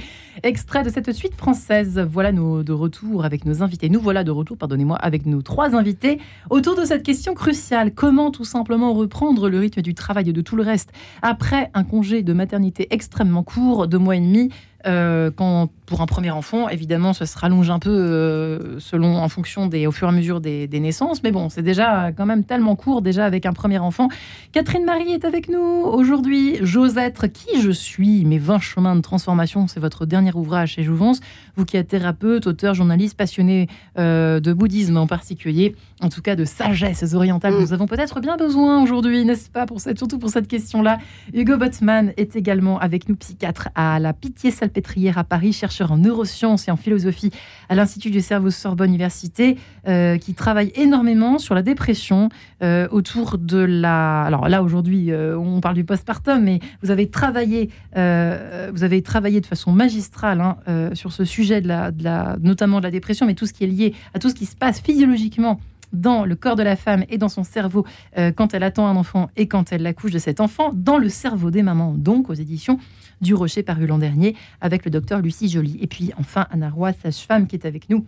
[0.44, 1.98] Extrait de cette suite française.
[1.98, 3.88] Voilà nous de retour avec nos invités.
[3.88, 7.92] Nous voilà de retour, pardonnez-moi, avec nos trois invités autour de cette question cruciale.
[7.92, 11.82] Comment tout simplement reprendre le rythme du travail et de tout le reste après un
[11.82, 14.50] congé de maternité extrêmement court, deux mois et demi
[14.86, 19.28] euh, quand pour un premier enfant, évidemment, ça se rallonge un peu euh, selon, en
[19.28, 21.22] fonction des, au fur et à mesure des, naissances.
[21.22, 24.08] Mais bon, c'est déjà quand même tellement court déjà avec un premier enfant.
[24.52, 26.58] Catherine Marie est avec nous aujourd'hui.
[26.60, 28.24] J'ose être qui je suis.
[28.24, 31.20] Mes 20 chemins de transformation, c'est votre dernier ouvrage chez Jouvence.
[31.56, 33.66] Vous qui êtes thérapeute, auteur, journaliste, passionné
[33.98, 37.54] euh, de bouddhisme en particulier, en tout cas de sagesse orientale.
[37.54, 37.60] Mm.
[37.60, 40.98] Nous avons peut-être bien besoin aujourd'hui, n'est-ce pas, pour cette, surtout pour cette question-là.
[41.34, 45.96] Hugo Botman est également avec nous, psychiatre à la Pitié Salpêtrière à Paris, chercheur en
[45.96, 47.30] neurosciences et en philosophie
[47.68, 52.28] à l'Institut du cerveau Sorbonne Université, euh, qui travaille énormément sur la dépression
[52.62, 54.22] euh, autour de la.
[54.22, 59.46] Alors là aujourd'hui, on parle du postpartum, mais vous avez travaillé, vous avez travaillé de
[59.46, 63.34] façon magistrale hein, sur ce sujet de la, de la, notamment de la dépression, mais
[63.34, 65.60] tout ce qui est lié à tout ce qui se passe physiologiquement
[65.92, 67.84] dans le corps de la femme et dans son cerveau
[68.16, 71.08] euh, quand elle attend un enfant et quand elle l'accouche de cet enfant, dans le
[71.08, 72.78] cerveau des mamans, donc aux éditions
[73.20, 75.78] du Rocher paru l'an dernier, avec le docteur Lucie Joly.
[75.80, 78.04] Et puis enfin, Anna Roy, sage-femme, qui est avec nous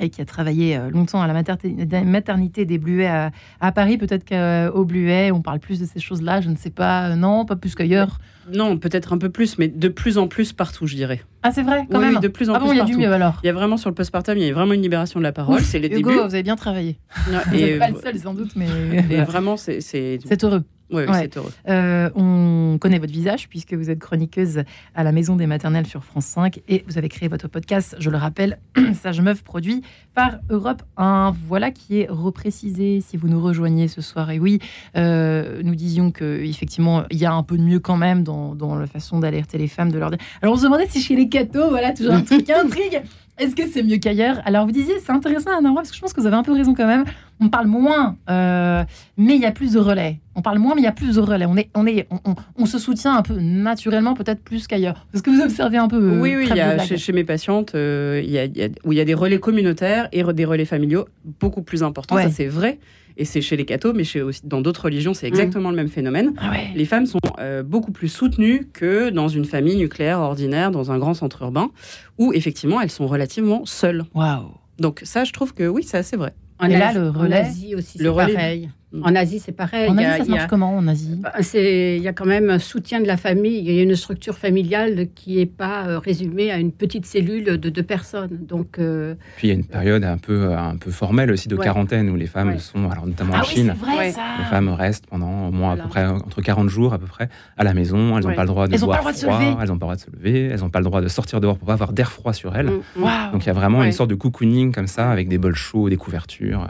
[0.00, 3.30] et qui a travaillé euh, longtemps à la maternité des Bluets
[3.60, 3.98] à, Paris.
[3.98, 7.16] Peut-être qu'au Bluet, on parle plus de ces choses-là, je ne sais pas.
[7.16, 8.18] Non, pas plus qu'ailleurs.
[8.52, 11.20] Non, peut-être un peu plus, mais de plus en plus partout, je dirais.
[11.42, 12.18] Ah, c'est vrai, quand même.
[12.18, 12.70] de plus en ah plus.
[12.70, 13.40] il y a du mieux alors.
[13.42, 15.32] Il y a vraiment sur le postpartum, il y a vraiment une libération de la
[15.32, 15.60] parole.
[15.60, 16.22] C'est les Hugo, débuts.
[16.22, 16.98] vous avez bien travaillé.
[17.26, 18.66] vous n'êtes pas le seul, sans doute, mais.
[19.10, 19.80] Et vraiment, c'est.
[19.80, 20.64] C'est heureux.
[20.90, 21.22] Oui, Ouais.
[21.22, 21.52] c'est heureux.
[21.68, 24.62] Euh, on connaît votre visage puisque vous êtes chroniqueuse
[24.94, 28.08] à la Maison des Maternelles sur France 5 et vous avez créé votre podcast, je
[28.10, 28.58] le rappelle,
[28.94, 29.82] Sage Meuf, produit
[30.14, 31.34] par Europe 1.
[31.46, 34.30] Voilà qui est reprécisé si vous nous rejoignez ce soir.
[34.30, 34.60] Et oui,
[34.96, 38.54] euh, nous disions que effectivement il y a un peu de mieux quand même dans,
[38.54, 40.18] dans la façon d'alerter les femmes de leur dire.
[40.42, 43.02] Alors on se demandait si chez les cathos, voilà, toujours un truc qui intrigue.
[43.38, 44.40] Est-ce que c'est mieux qu'ailleurs?
[44.44, 46.42] Alors vous disiez, c'est intéressant Anna Roy, parce que je pense que vous avez un
[46.42, 47.04] peu raison quand même.
[47.40, 48.82] On parle moins, euh,
[49.16, 50.18] mais il y a plus de relais.
[50.34, 51.46] On parle moins, mais il y a plus de relais.
[51.46, 55.06] On, est, on, est, on, on- on se soutient un peu naturellement, peut-être plus qu'ailleurs.
[55.14, 57.74] Est-ce que vous observez un peu euh, Oui, oui, y a, chez, chez mes patientes,
[57.76, 60.24] euh, il y a, il y a- où il y a des relais communautaires et
[60.32, 61.06] des relais familiaux
[61.40, 62.16] beaucoup plus importants.
[62.16, 62.24] Ouais.
[62.24, 62.78] Ça, c'est vrai.
[63.20, 65.88] Et c'est chez les cathos, mais chez aussi, dans d'autres religions, c'est exactement le même
[65.88, 66.34] phénomène.
[66.38, 66.68] Ah ouais.
[66.76, 70.98] Les femmes sont euh, beaucoup plus soutenues que dans une famille nucléaire ordinaire, dans un
[70.98, 71.70] grand centre urbain,
[72.18, 74.04] où effectivement elles sont relativement seules.
[74.14, 74.52] Waouh.
[74.78, 76.32] Donc ça, je trouve que oui, c'est assez vrai.
[76.60, 78.70] En Et là, le relais- aussi, Le c'est relais- pareil.
[78.90, 79.02] Mm.
[79.04, 79.88] En Asie, c'est pareil.
[79.90, 81.16] En a- Asie, ça se a- marche comment en Asie?
[81.22, 83.82] Bah, c'est- Il y a quand même un soutien de la famille, il y a
[83.82, 88.38] une structure familiale qui n'est pas euh, résumée à une petite cellule de deux personnes.
[88.48, 91.56] Donc, euh, Puis il y a une période un peu, un peu formelle aussi de
[91.56, 91.64] Ouais.
[91.64, 92.58] quarantaine où les femmes Ouais.
[92.58, 94.10] sont, alors notamment Ah en oui, Chine, vrai Ouais.
[94.12, 94.22] ça.
[94.38, 95.82] les femmes restent pendant au moins Voilà.
[95.82, 98.16] à peu près entre 40 jours à peu près à la maison.
[98.16, 98.34] Elles n'ont Ouais.
[98.34, 100.10] pas le droit de Elles boire droit froid, elles n'ont pas le droit de se
[100.10, 102.56] lever, elles n'ont pas le droit de sortir dehors pour pas avoir d'air froid sur
[102.56, 102.66] elles.
[102.70, 103.32] mm, mm.
[103.32, 103.86] Donc il y a vraiment Ouais.
[103.86, 106.68] une sorte de cocooning comme ça avec des bols chauds, des couvertures.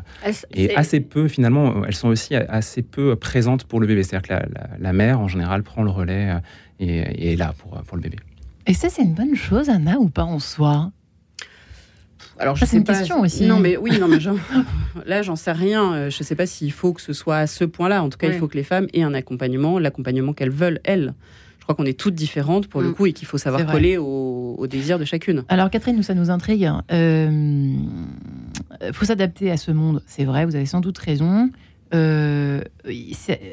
[0.54, 4.02] Et assez peu, finalement, elles sont aussi assez peu présentes pour le bébé.
[4.02, 6.38] C'est-à-dire que la, la- la mère, en général, prend le relais euh,
[6.80, 8.16] et, et est là pour, pour le bébé.
[8.66, 10.90] Et ça, c'est une bonne chose, Anna, ou pas en soi?
[12.40, 13.46] Alors, je Ça, c'est sais une pas- question aussi.
[13.46, 14.18] Non, mais oui, non, mais
[15.06, 15.92] là, j'en sais rien.
[15.94, 18.02] Euh, Je sais pas s'il faut que ce soit à ce point-là.
[18.02, 18.34] En tout cas, Ouais.
[18.34, 21.14] il faut que les femmes aient un accompagnement, l'accompagnement qu'elles veulent, elles.
[21.58, 22.94] Je crois qu'on est toutes différentes pour le Mm.
[22.94, 25.44] coup et qu'il faut savoir coller au, au désir de chacune.
[25.48, 26.70] Alors Catherine, nous, ça nous intrigue.
[26.92, 27.72] Euh,
[28.92, 31.50] faut s'adapter à ce monde, c'est vrai, vous avez sans doute raison.
[31.94, 32.62] Euh,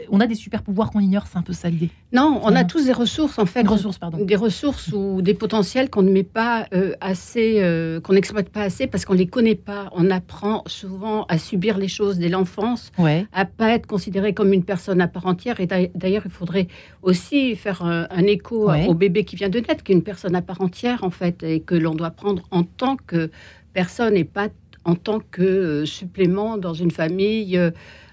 [0.09, 1.89] on a des super pouvoirs qu'on ignore, c'est un peu ça l'idée.
[2.13, 3.61] Non, on a tous des ressources, en fait.
[3.61, 4.23] Une ressource, pardon.
[4.23, 8.61] Des ressources ou des potentiels qu'on ne met pas euh, assez, euh, qu'on n'exploite pas
[8.61, 9.89] assez parce qu'on ne les connaît pas.
[9.93, 13.25] On apprend souvent à subir les choses dès l'enfance, Ouais.
[13.33, 15.59] à pas être considéré comme une personne à part entière.
[15.59, 16.67] Et d'ailleurs, il faudrait
[17.03, 18.87] aussi faire un, un écho Ouais.
[18.87, 21.43] au bébé qui vient de naître, qui est une personne à part entière, en fait,
[21.43, 23.29] et que l'on doit prendre en tant que
[23.73, 24.47] personne et pas
[24.85, 27.59] en tant que supplément dans une famille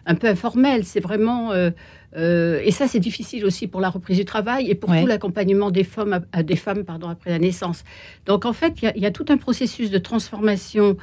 [0.07, 0.85] un peu informelle.
[0.85, 1.53] C'est vraiment...
[1.53, 1.71] euh,
[2.17, 5.01] euh, et ça, c'est difficile aussi pour la reprise du travail et pour Ouais.
[5.01, 7.85] tout l'accompagnement des femmes, à- des femmes pardon, après la naissance.
[8.27, 10.97] Donc, en fait, il y a- il y, a tout un processus de transformation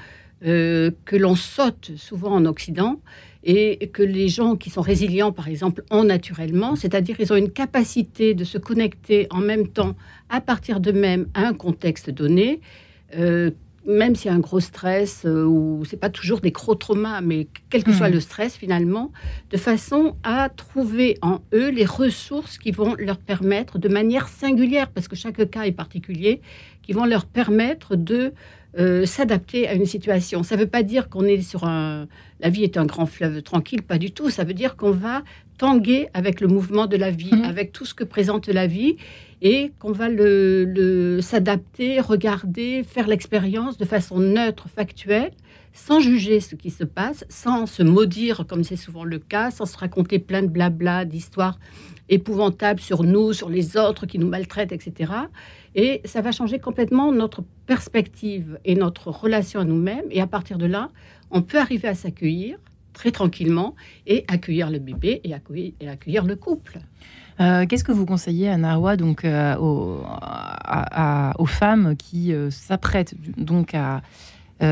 [0.45, 3.01] euh, que l'on saute souvent en Occident
[3.43, 7.51] et que les gens qui sont résilients, par exemple, ont naturellement, c'est-à-dire ils ont une
[7.51, 9.95] capacité de se connecter en même temps
[10.29, 12.61] à partir d'eux-mêmes à un contexte donné.
[13.17, 13.51] euh,
[13.85, 17.21] même s'il y a un gros stress euh, ou c'est pas toujours des gros traumas,
[17.21, 19.11] mais quel que soit le stress finalement,
[19.51, 24.89] de façon à trouver en eux les ressources qui vont leur permettre, de manière singulière,
[24.89, 26.41] parce que chaque cas est particulier,
[26.81, 28.33] qui vont leur permettre de
[28.77, 30.43] euh, s'adapter à une situation.
[30.43, 32.07] Ça ne veut pas dire qu'on est sur un...
[32.39, 34.29] La vie est un grand fleuve tranquille, pas du tout.
[34.29, 35.23] Ça veut dire qu'on va
[35.57, 37.43] tanguer avec le mouvement de la vie, Mhm.
[37.45, 38.95] avec tout ce que présente la vie,
[39.41, 45.31] et qu'on va le, s'adapter, regarder, faire l'expérience de façon neutre, factuelle,
[45.71, 49.65] sans juger ce qui se passe, sans se maudire comme c'est souvent le cas, sans
[49.65, 51.59] se raconter plein de blabla, d'histoires
[52.09, 55.13] épouvantables sur nous, sur les autres qui nous maltraitent, etc.
[55.75, 60.05] Et ça va changer complètement notre perspective et notre relation à nous-mêmes.
[60.09, 60.89] Et à partir de là,
[61.31, 62.57] on peut arriver à s'accueillir
[62.93, 63.75] très tranquillement
[64.07, 66.79] et accueillir le bébé et accueillir le couple.
[67.41, 72.33] Euh, Qu'est-ce que vous conseillez à Narwa, donc euh, aux, à- à- aux femmes qui
[72.33, 74.01] euh, s'apprêtent donc à,
[74.59, 74.67] à,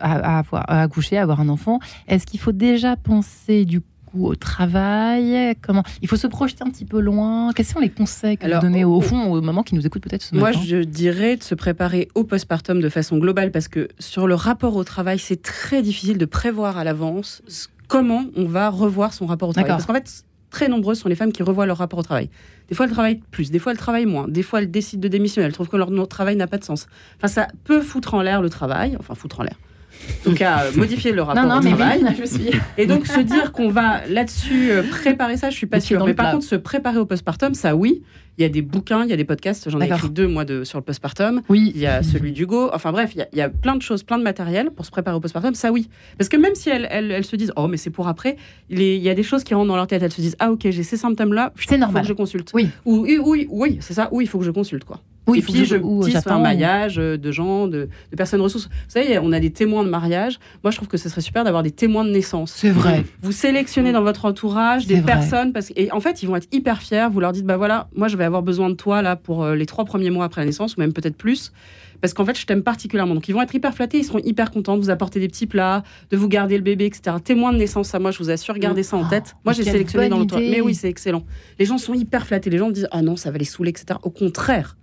[0.00, 1.78] à avoir, à accoucher, à avoir un enfant?
[2.08, 5.54] Est-ce qu'il faut déjà penser du coup au travail?
[5.62, 5.82] Comment?
[6.02, 7.52] Il faut se projeter un petit peu loin?
[7.54, 9.86] Quels sont les conseils que Alors, vous donnez au, au- fond aux mamans qui nous
[9.86, 10.60] écoutent peut-être ce Moi, matin?
[10.64, 14.76] je dirais de se préparer au postpartum de façon globale parce que sur le rapport
[14.76, 19.24] au travail, c'est très difficile de prévoir à l'avance ce- comment on va revoir son
[19.26, 19.70] rapport au travail.
[19.70, 22.30] Parce qu'en fait, très nombreuses sont les femmes qui revoient leur rapport au travail.
[22.68, 25.08] Des fois, elles travaillent plus, des fois, elles travaillent moins, des fois, elles décident de
[25.08, 26.86] démissionner, elles trouvent que leur travail n'a pas de sens.
[27.16, 29.58] Enfin, ça peut foutre en l'air le travail, enfin, foutre en l'air.
[30.24, 32.04] En tout cas, euh, modifier le rapport Non, non, au mais travail.
[32.04, 32.50] oui, je suis.
[32.78, 36.04] Et donc se dire qu'on va là-dessus euh, préparer ça, je suis pas sûre.
[36.04, 38.02] Mais par contre, se préparer au postpartum, ça oui.
[38.38, 39.68] Il y a des bouquins, il y a des podcasts.
[39.68, 41.42] J'en ai écrit deux moi de, sur le postpartum.
[41.50, 41.70] Oui.
[41.74, 42.70] Il y a celui d'Hugo.
[42.72, 44.86] Enfin bref, il y, a, il y a plein de choses, plein de matériel pour
[44.86, 45.54] se préparer au postpartum.
[45.54, 45.90] Ça oui.
[46.16, 48.36] Parce que même si elles, elles, elles se disent oh mais c'est pour après,
[48.70, 50.02] il y a des choses qui rentrent dans leur tête.
[50.02, 51.52] Elles se disent ah ok j'ai ces symptômes là.
[51.66, 52.02] C'est normal.
[52.04, 52.50] Faut que je consulte.
[52.54, 52.68] Oui.
[52.86, 54.08] Ou oui oui, oui c'est ça.
[54.12, 55.00] Oui il faut que je consulte quoi.
[55.28, 58.66] Oui, et puis je ou tisse un maillage euh, de gens, de, de personnes ressources.
[58.66, 60.40] Vous savez, on a des témoins de mariage.
[60.64, 62.52] Moi, je trouve que ce serait super d'avoir des témoins de naissance.
[62.56, 63.04] C'est vrai.
[63.22, 65.12] Vous sélectionnez dans votre entourage des vrai.
[65.12, 67.06] personnes parce que, et en fait, ils vont être hyper fiers.
[67.10, 69.54] Vous leur dites, bah voilà, moi, je vais avoir besoin de toi là pour euh,
[69.54, 71.52] les trois premiers mois après la naissance ou même peut-être plus.
[72.00, 73.14] Parce qu'en fait, je t'aime particulièrement.
[73.14, 75.46] Donc, ils vont être hyper flattés, ils seront hyper contents de vous apporter des petits
[75.46, 77.16] plats, de vous garder le bébé, etc.
[77.22, 79.36] Témoin de naissance, ça, moi, je vous assure, gardez ça en tête.
[79.44, 80.44] Moi, j'ai sélectionné dans l'entourage.
[80.50, 81.22] Mais oui, c'est excellent.
[81.60, 82.50] Les gens sont hyper flattés.
[82.50, 84.00] Les gens disent, ah non, ça va les saouler, etc.
[84.02, 84.76] Au contraire,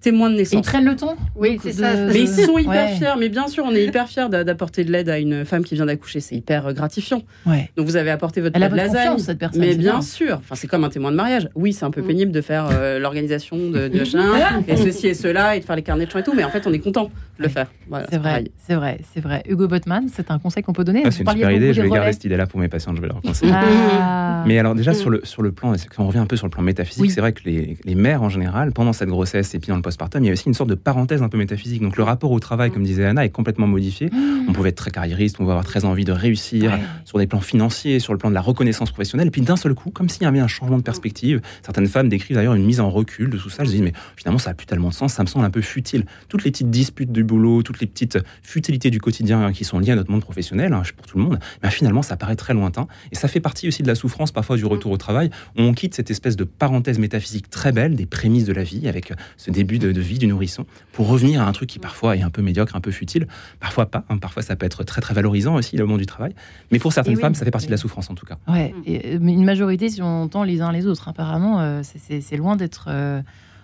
[0.00, 0.66] témoin de Et ils naissance.
[0.66, 1.94] prennent le ton Oui, c'est de- ça.
[2.06, 2.94] Mais ils sont hyper Ouais.
[2.96, 3.14] fiers.
[3.18, 5.74] Mais bien sûr, on est hyper fiers d'a- d'apporter de l'aide à une femme qui
[5.74, 6.20] vient d'accoucher.
[6.20, 7.22] C'est hyper euh, gratifiant.
[7.46, 7.70] Ouais.
[7.76, 9.08] Donc vous avez apporté votre Elle a votre lasagne.
[9.08, 9.60] confiance, cette personne.
[9.60, 11.48] Mais bien sûr, enfin, c'est comme un témoin de mariage.
[11.54, 12.06] Oui, c'est un peu Mm.
[12.06, 15.76] pénible de faire euh, l'organisation de, de machin, et ceci et cela, et de faire
[15.76, 17.50] les carnets de chant et tout, mais en fait, on est content de le Ouais.
[17.52, 17.66] faire.
[17.88, 19.42] Voilà, C'est vrai, c'est vrai, c'est vrai.
[19.48, 21.02] Hugo Botman, c'est un conseil qu'on peut donner.
[21.04, 23.08] Ah, c'est une super idée, je vais garder cette idée-là pour mes patients, je vais
[23.08, 23.52] leur conseiller.
[23.54, 24.44] Ah.
[24.46, 24.94] Mais alors déjà Mm.
[24.94, 27.10] sur le, sur le plan, on revient un peu sur le plan métaphysique, Oui.
[27.10, 29.82] c'est vrai que les, les mères en général, pendant cette grossesse et puis dans le
[29.88, 31.80] postpartum, il y a aussi une sorte de parenthèse un peu métaphysique.
[31.82, 34.10] Donc le rapport au travail, comme disait Anna, est complètement modifié.
[34.46, 36.80] On pouvait être très carriériste, on pouvait avoir très envie de réussir Ouais.
[37.04, 39.28] sur des plans financiers, sur le plan de la reconnaissance professionnelle.
[39.28, 42.08] Et puis d'un seul coup, comme s'il y avait un changement de perspective, certaines femmes
[42.10, 43.64] décrivent d'ailleurs une mise en recul de tout ça.
[43.64, 45.62] Je dis mais finalement ça a plus tellement de sens, ça me semble un peu
[45.62, 46.04] futile.
[46.28, 49.92] Toutes les petites disputes du boulot, toutes les petites futilités du quotidien qui sont liées
[49.92, 52.86] à notre monde professionnel, hein, pour tout le monde, mais finalement ça paraît très lointain.
[53.12, 55.30] Et ça fait partie aussi de la souffrance parfois du retour au travail.
[55.56, 58.88] où On quitte cette espèce de parenthèse métaphysique très belle des prémices de la vie,
[58.88, 62.16] avec ce début de, de vie du nourrisson, pour revenir à un truc qui parfois
[62.16, 63.26] est un peu médiocre, un peu futile.
[63.60, 64.04] Parfois pas.
[64.08, 64.18] hein.
[64.18, 66.34] Parfois ça peut être très très valorisant aussi le monde du travail.
[66.70, 67.20] Mais pour certaines oui.
[67.20, 68.38] femmes, ça fait partie de la souffrance en tout cas.
[68.48, 71.82] Ouais, et, euh, mais une majorité, si on entend les uns les autres, apparemment, euh,
[71.82, 73.20] c'est- loin d'être euh,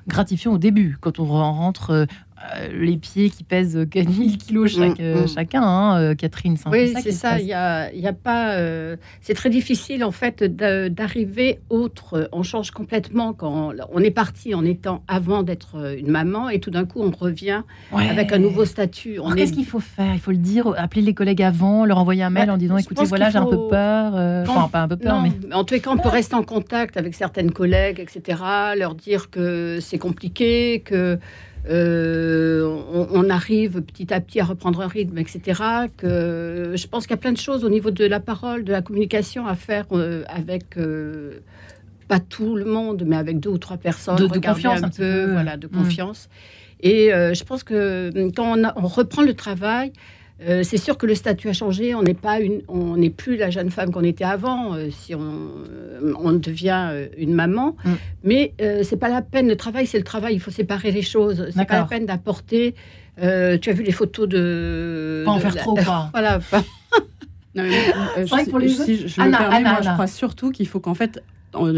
[0.09, 2.07] gratifiant au début, quand on rentre
[2.73, 5.29] les pieds qui pèsent 4000 kilos chaque, Mm, euh, mm.
[5.29, 6.57] chacun, hein, euh, Catherine.
[6.71, 7.39] Oui, c'est ça.
[7.41, 8.53] Il y a, y a pas.
[8.57, 12.29] euh, c'est très difficile en fait d'arriver autre.
[12.33, 16.61] On change complètement quand on est parti en étant avant d'être euh, une maman et
[16.61, 18.09] tout d'un coup on revient Ouais.
[18.09, 19.19] avec un nouveau statut.
[19.37, 20.13] Qu'est-ce est qu'il faut faire?
[20.15, 22.77] Il faut le dire, appeler les collègues avant, leur envoyer un mail Bah, en disant
[22.77, 24.13] écoutez, voilà, j'ai un peu peur.
[24.17, 25.55] euh, Quand- Enfin, pas un peu peur, Non, mais.
[25.55, 28.41] en les cas, on peut rester en contact avec certaines collègues, etc.
[28.77, 31.19] Leur dire que c'est compliqué, que
[31.69, 35.61] euh, on, on arrive petit à petit à reprendre un rythme, etc.
[35.97, 38.73] Que je pense qu'il y a plein de choses au niveau de la parole, de
[38.73, 40.77] la communication à faire euh, avec.
[40.77, 41.39] euh,
[42.07, 45.01] pas tout le monde, mais avec deux ou trois personnes, De- confiance, un un petit
[45.01, 45.33] peu, peu.
[45.33, 45.71] voilà, de Mm.
[45.71, 46.29] confiance.
[46.83, 49.91] Et je pense que quand on, a- on reprend le travail,
[50.43, 51.95] euh, c'est sûr que le statut a changé.
[51.95, 54.75] On n'est pas une, on n'est plus la jeune femme qu'on était avant.
[54.75, 57.91] euh, si on, euh, on devient une maman, Mm.
[58.25, 59.49] mais euh, c'est pas la peine.
[59.49, 60.35] Le travail, c'est le travail.
[60.35, 61.47] Il faut séparer les choses.
[61.55, 62.75] C'est pas la peine d'apporter.
[63.19, 65.23] tu as vu les photos de.
[65.25, 65.79] Pas en de faire trop.
[66.13, 66.41] Voilà.
[66.51, 66.65] pas-
[67.57, 69.79] Non, mais, vrai que pour les si, si je, je me Anna, permets, Anna, moi,
[69.79, 69.91] Anna.
[69.91, 71.23] je crois surtout qu'il faut qu'en fait,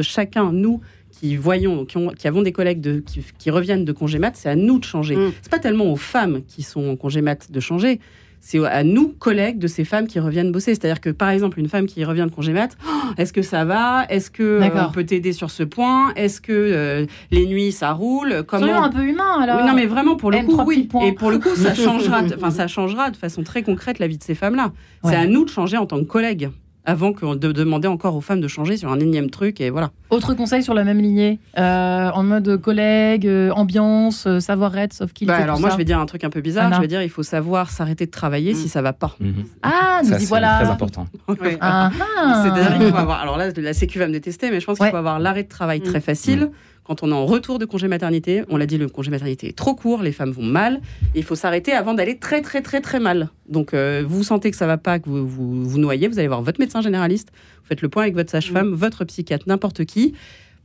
[0.00, 3.92] chacun, nous, qui voyons, qui, ont- qui avons des collègues de, qui, qui reviennent de
[3.92, 5.16] congé mat, c'est à nous de changer.
[5.16, 5.32] Mm.
[5.42, 8.00] C'est pas tellement aux femmes qui sont en congé mat de changer.
[8.48, 10.76] C'est à nous, collègues de ces femmes qui reviennent bosser.
[10.76, 13.64] C'est-à-dire que, par exemple, une femme qui revient de congé mat, Oh, est-ce que ça
[13.64, 14.06] va?
[14.08, 16.12] Est-ce que euh, on peut t'aider sur ce point?
[16.14, 18.28] Est-ce que euh, les nuits, ça roule?
[18.28, 19.56] Soyons Comment un peu humain alors.
[19.60, 20.88] oui, non, mais vraiment, pour le coup, oui.
[21.04, 24.16] Et pour le coup, ça changera, enfin, ça changera de façon très concrète la vie
[24.16, 24.70] de ces femmes-là.
[25.02, 25.10] Ouais.
[25.10, 26.50] C'est à nous de changer en tant que collègues,
[26.86, 29.60] avant que de demander encore aux femmes de changer sur un énième truc.
[29.60, 29.90] Et voilà.
[30.10, 35.12] Autre conseil sur la même lignée, euh, en mode collègue, euh, ambiance, euh, savoir-être, sauf
[35.12, 35.74] qu'il Bah, alors tout moi, ça.
[35.74, 36.66] je vais dire un truc un peu bizarre.
[36.66, 36.76] Anna.
[36.76, 38.56] Je vais dire, il faut savoir s'arrêter de travailler Mm.
[38.56, 39.16] si ça va pas.
[39.20, 39.34] Mhm.
[39.62, 40.60] Ah, nous Ça, y c'est voilà.
[40.60, 41.06] très important.
[41.60, 42.42] Ah, ah.
[42.44, 43.20] C'est-à-dire qu'il faut avoir.
[43.20, 44.90] Alors là, la Sécu va me détester, mais je pense qu'il Ouais.
[44.92, 45.84] faut avoir l'arrêt de travail Mm.
[45.84, 46.50] très facile.
[46.86, 49.56] Quand on est en retour de congé maternité, on l'a dit, le congé maternité est
[49.56, 50.80] trop court, les femmes vont mal.
[51.16, 53.30] Il faut s'arrêter avant d'aller très, très, très, très mal.
[53.48, 56.28] Donc, euh, vous sentez que ça va pas, que vous vous, vous noyez, vous allez
[56.28, 60.14] voir votre médecin généraliste, vous faites le point avec votre sage-femme, votre psychiatre, n'importe qui,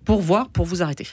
[0.06, 1.08] pour voir, pour vous arrêter.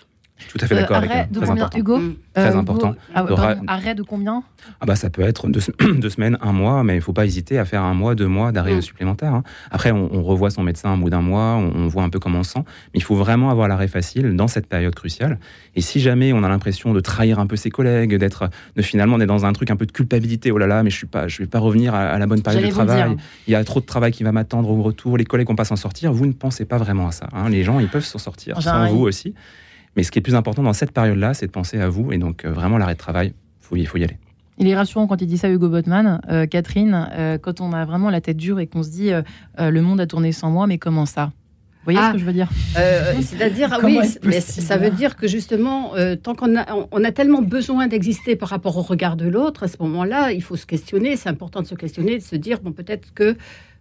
[0.51, 1.35] Tout à fait Euh, d'accord avec arrêt elle.
[1.35, 1.79] de Très important.
[1.79, 2.15] Hugo Mm.
[2.35, 2.95] Très Euh, Hugo- important.
[3.15, 4.43] Ah, De pardon, arrêt de combien
[4.81, 5.61] Ah bah ça peut être deux,
[5.99, 8.53] deux semaines, un mois, mais il faut pas hésiter à faire un mois, deux mois
[8.53, 8.83] d'arrêt Mm.
[8.83, 9.35] supplémentaire.
[9.35, 9.43] hein.
[9.71, 12.19] Après, on, on revoit son médecin au bout d'un mois, on, on voit un peu
[12.21, 12.63] comment on se sent,
[12.95, 15.39] mais il faut vraiment avoir l'arrêt facile dans cette période cruciale.
[15.75, 19.19] Et si jamais on a l'impression de trahir un peu ses collègues, d'être, de finalement
[19.19, 21.29] d'être dans un truc un peu de culpabilité, oh là là, mais je suis pas,
[21.29, 23.09] je vais pas revenir à, à la bonne période de travail.
[23.11, 23.17] dire.
[23.49, 25.65] Il y a trop de travail qui va m'attendre au retour, les collègues vont pas
[25.65, 26.13] s'en sortir.
[26.13, 27.29] Vous ne pensez pas vraiment à ça.
[27.33, 27.49] hein.
[27.49, 29.35] Les gens, ils peuvent s'en sortir sans vous aussi.
[29.99, 32.13] Mais ce qui est plus important dans cette période-là, c'est de penser à vous.
[32.13, 33.35] Et donc, euh, vraiment, l'arrêt de travail,
[33.75, 34.17] il faut y aller.
[34.59, 36.21] Il est rassurant quand il dit ça, Hugo Botman.
[36.31, 39.23] Euh, Catherine, euh, quand on a vraiment la tête dure et qu'on se dit euh,
[39.59, 41.33] euh, le monde a tourné sans moi, mais comment ça?
[41.79, 42.09] Vous voyez Ah.
[42.11, 42.49] ce que je veux dire?
[42.79, 47.03] Euh, C'est-à-dire, ah oui, mais ça veut dire que justement, euh, tant qu'on a, on
[47.03, 50.55] a tellement besoin d'exister par rapport au regard de l'autre, à ce moment-là, il faut
[50.57, 51.17] se questionner.
[51.17, 53.37] C'est important de se questionner, de se dire bon, peut-être que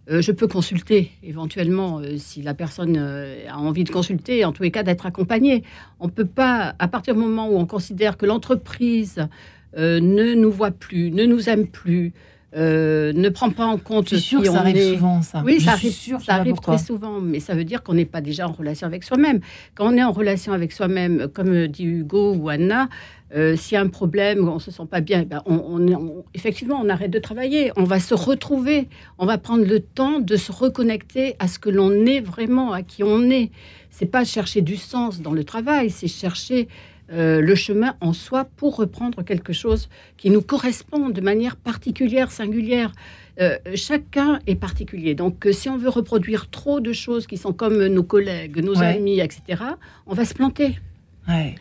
[0.09, 4.53] euh, je peux consulter éventuellement euh, si la personne euh, a envie de consulter, en
[4.53, 5.63] tous les cas d'être accompagnée.
[5.99, 9.27] On ne peut pas, à partir du moment où on considère que l'entreprise
[9.75, 12.11] ne nous voit plus, ne nous aime plus,
[12.57, 14.09] ne prend pas en compte.
[14.09, 15.43] Je suis sûre que ça arrive souvent, ça.
[15.45, 18.47] Oui, ça arrive, ça arrive très souvent, mais ça veut dire qu'on n'est pas déjà
[18.47, 19.39] en relation avec soi-même.
[19.75, 22.89] Quand on est en relation avec soi-même, comme dit Hugo ou Anna,
[23.35, 26.79] euh, s'il y a un problème, on ne se sent pas bien, ben on, effectivement,
[26.81, 27.71] on arrête de travailler.
[27.75, 28.87] On va se retrouver.
[29.17, 32.83] On va prendre le temps de se reconnecter à ce que l'on est vraiment, à
[32.83, 33.51] qui on est.
[33.89, 36.67] C'est pas chercher du sens dans le travail, c'est chercher
[37.11, 42.31] euh, le chemin en soi pour reprendre quelque chose qui nous correspond de manière particulière,
[42.31, 42.91] singulière.
[43.39, 45.15] Euh, chacun est particulier.
[45.15, 49.19] Donc, si on veut reproduire trop de choses qui sont comme nos collègues, nos amis,
[49.19, 49.63] etc.,
[50.05, 50.79] on va se planter.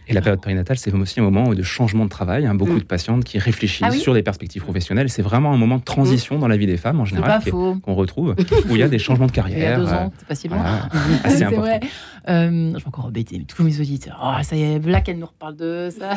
[0.08, 2.46] Et la période périnatale, c'est aussi un moment de changement de travail.
[2.46, 2.54] Hein.
[2.54, 2.80] beaucoup mm.
[2.80, 5.08] de patientes qui réfléchissent ah sur des perspectives professionnelles.
[5.08, 6.40] C'est vraiment un moment de transition mm.
[6.40, 8.34] dans la vie des femmes en général qu'on retrouve,
[8.68, 9.58] où il y a des changements de carrière.
[9.58, 10.64] Il y a deux ans, c'est pas si loin.
[11.28, 11.80] c'est vrai.
[12.28, 14.20] Euh, je vais encore embêter, mais tous mes auditeurs.
[14.22, 16.14] Oh, ça y est, là qu'elle nous reparle de ça.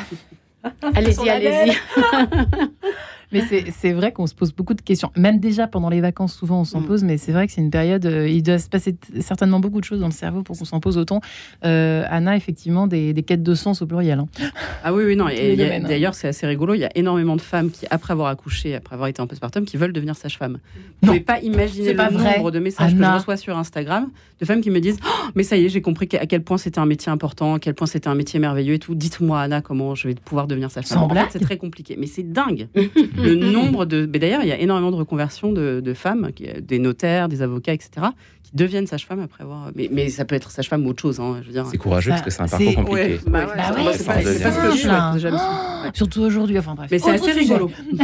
[0.95, 1.73] allez-y, allez-y.
[3.31, 5.11] Mais c'est vrai qu'on se pose beaucoup de questions.
[5.15, 6.85] Même déjà pendant les vacances, souvent on s'en mm.
[6.85, 9.79] pose, mais c'est vrai que c'est une période, euh, il doit se passer certainement beaucoup
[9.79, 11.21] de choses dans le cerveau pour qu'on s'en pose autant.
[11.65, 14.19] Euh, Anna, effectivement, des, quêtes de sens au pluriel.
[14.19, 14.27] Hein.
[14.81, 15.27] Ah oui, oui, non.
[15.27, 15.81] Hein.
[15.81, 16.73] D'ailleurs, c'est assez rigolo.
[16.73, 19.65] Il y a énormément de femmes qui, après avoir accouché, après avoir été en postpartum,
[19.65, 20.59] qui veulent devenir sage-femme.
[21.01, 24.45] Vous ne pouvez pas imaginer le nombre de messages que je reçois sur Instagram de
[24.45, 26.79] femmes qui me disent oh, Mais ça y est, j'ai compris à quel point c'était
[26.79, 28.95] un métier important, à quel point c'était un métier merveilleux et tout.
[28.95, 31.03] Dites-moi, Anna, comment je vais pouvoir devenir sage-femme.
[31.03, 31.95] En fait, c'est très compliqué.
[31.99, 32.67] Mais c'est dingue.
[33.19, 34.09] le nombre de.
[34.11, 36.29] Mais d'ailleurs, il y a énormément de reconversions de, femmes,
[36.61, 38.07] des notaires, des avocats, etc.,
[38.43, 39.71] qui deviennent sage-femme après avoir.
[39.75, 41.19] Mais, mais, ça peut être sage-femme ou autre chose.
[41.19, 43.19] Hein, c'est courageux parce que c'est un parcours compliqué.
[43.27, 43.47] Bah
[43.93, 46.57] c'est pas, ce que je Surtout aujourd'hui.
[46.57, 46.89] Enfin bref.
[46.91, 47.71] Mais c'est assez rigolo.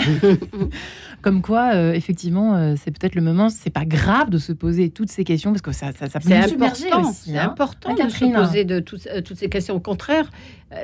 [1.26, 4.92] Comme quoi, euh, effectivement, euh, c'est peut-être le moment, c'est pas grave de se poser
[4.92, 7.46] toutes ces questions parce que ça, ça, ça peut C'est important, c'est hein.
[7.48, 9.74] important de se poser de euh, toutes ces questions.
[9.74, 10.30] Au contraire,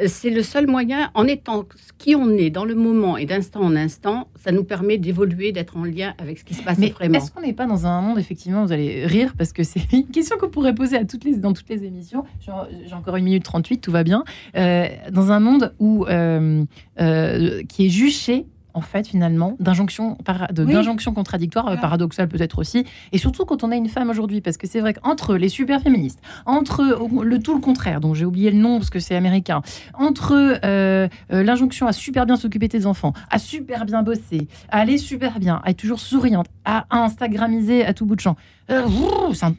[0.08, 1.65] c'est le seul moyen, en étant
[1.99, 5.77] qui on est dans le moment et d'instant en instant, ça nous permet d'évoluer, d'être
[5.77, 7.19] en lien avec ce qui se passe Mais vraiment.
[7.19, 10.08] Est-ce qu'on n'est pas dans un monde, effectivement, vous allez rire parce que c'est une
[10.08, 12.23] question qu'on pourrait poser à toutes les, dans toutes les émissions.
[12.39, 14.23] J'ai encore une minute 38, tout va bien.
[14.56, 20.18] dans un monde où, qui est juché en fait, finalement, d'injonctions
[20.52, 24.58] d'injonction contradictoires, euh, paradoxales peut-être aussi, et surtout quand on a une femme aujourd'hui, parce
[24.58, 28.52] que c'est vrai qu'entre les super féministes, entre le tout le contraire, dont j'ai oublié
[28.52, 29.62] le nom parce que c'est américain,
[29.94, 34.48] entre euh, euh, l'injonction à super bien s'occuper de tes enfants, à super bien bosser,
[34.70, 38.36] à aller super bien, à être toujours souriante, à instagramiser à tout bout de champ,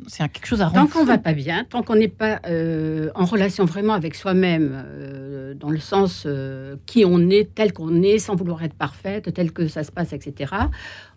[0.07, 0.89] c'est quelque chose à rendre.
[0.89, 2.41] Tant qu'on va pas bien, tant qu'on n'est pas
[3.15, 4.85] en relation vraiment avec soi-même,
[5.61, 6.27] dans le sens
[6.87, 10.13] qui on est, tel qu'on est, sans vouloir être parfait, telle que ça se passe,
[10.13, 10.55] etc.,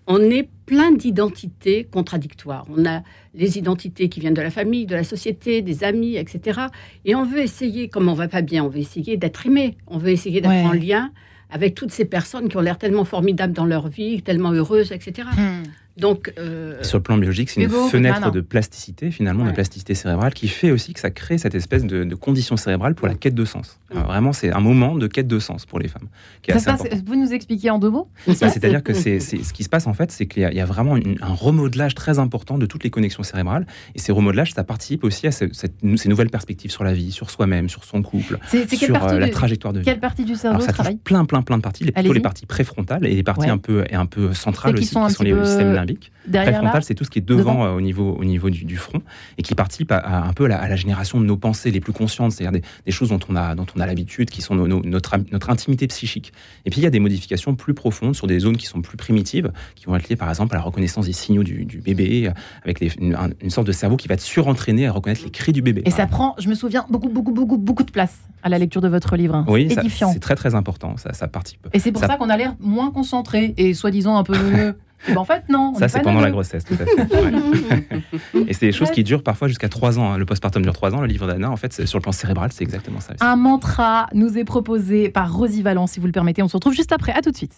[0.08, 2.68] on est plein d'identités contradictoires.
[2.70, 3.02] On a
[3.34, 6.62] les identités qui viennent de la famille, de la société, des amis, etc.
[7.06, 9.98] Et on veut essayer, comme on va pas bien, on veut essayer d'être aimé, on
[9.98, 11.12] veut essayer d'être en lien
[11.50, 15.28] avec toutes ces personnes qui ont l'air tellement formidables dans leur vie, tellement heureuses, etc.
[15.98, 20.34] Donc, euh, Sur le plan biologique, c'est une fenêtre de plasticité, finalement, de plasticité cérébrale,
[20.34, 23.36] qui fait aussi que ça crée cette espèce de, de condition cérébrale pour la quête
[23.36, 23.80] de sens.
[23.92, 26.08] vraiment, c'est un moment de quête de sens pour les femmes.
[27.06, 28.10] vous nous expliquez en deux mots?
[28.28, 31.34] C'est-à-dire que c'est ce qui se passe, en fait, c'est qu'il y, a vraiment un
[31.34, 33.66] remodelage très important de toutes les connexions cérébrales.
[33.96, 35.50] Et ces remodelages, ça participe aussi à ces
[36.06, 39.80] nouvelles perspectives sur la vie, sur soi-même, sur son couple, sur euh, la trajectoire de
[39.80, 39.86] vie.
[39.86, 40.98] Quelle partie du cerveau Alors, ça travaille?
[40.98, 41.86] plein, plein, plein de parties.
[41.86, 44.92] Plutôt les parties préfrontales et les parties un, peu, et un peu centrales aussi, qui
[44.92, 45.85] sont les systèmes
[46.32, 49.02] Préfrontal, c'est tout ce qui est devant, euh, au niveau, au niveau du, front
[49.38, 52.32] et qui participe à, un peu à la, génération de nos pensées les plus conscientes,
[52.32, 55.88] c'est-à-dire des, choses dont on a, dont on a l'habitude, qui sont notre, notre intimité
[55.88, 56.34] psychique.
[56.66, 58.98] Et puis il y a des modifications plus profondes sur des zones qui sont plus
[58.98, 62.32] primitives, qui vont être liées par exemple à la reconnaissance des signaux du, bébé,
[62.64, 63.16] avec une,
[63.50, 65.84] sorte de cerveau qui va être surentraîné à reconnaître les cris du bébé.
[65.86, 68.82] Et ça prend, je me souviens, beaucoup, beaucoup, beaucoup, beaucoup de place à la lecture
[68.82, 69.44] de votre livre.
[69.48, 71.68] Oui, c'est très très important, ça, ça participe.
[71.74, 74.36] Et c'est pour ça, qu'on a l'air moins concentré et soi-disant un peu
[75.08, 75.74] Ben, en fait, non.
[75.76, 77.08] Ça, c'est pendant la grossesse, tout à fait.
[78.48, 80.14] Et c'est des choses qui durent parfois jusqu'à 3 ans.
[80.14, 80.18] Hein.
[80.18, 81.02] Le postpartum dure 3 ans.
[81.02, 83.14] Le livre d'Anna, en fait, sur le plan cérébral, c'est exactement ça.
[83.20, 86.42] Un mantra nous est proposé par Rosie Valence, si vous le permettez.
[86.42, 87.14] On se retrouve juste après.
[87.14, 87.54] À tout de suite.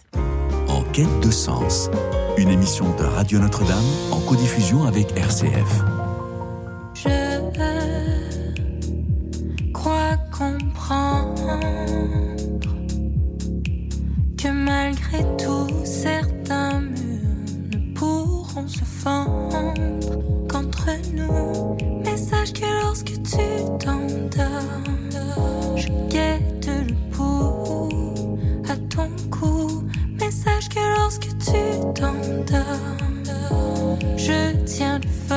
[0.68, 1.90] En quête de sens,
[2.36, 3.76] une émission de Radio Notre-Dame
[4.12, 5.82] en codiffusion avec RCF.
[6.94, 7.38] Je
[9.72, 11.60] crois comprendre
[14.36, 16.82] que malgré tout, certains
[17.98, 19.74] pourront se fendre
[20.48, 21.76] qu'entre nous.
[22.04, 23.38] Mais sache que lorsque tu
[23.80, 28.14] t'endors, je guette le pouls
[28.68, 29.82] à ton cou.
[30.20, 31.58] Mais sache que lorsque tu
[31.94, 33.08] t'endors,
[34.16, 35.34] je tiens le feu.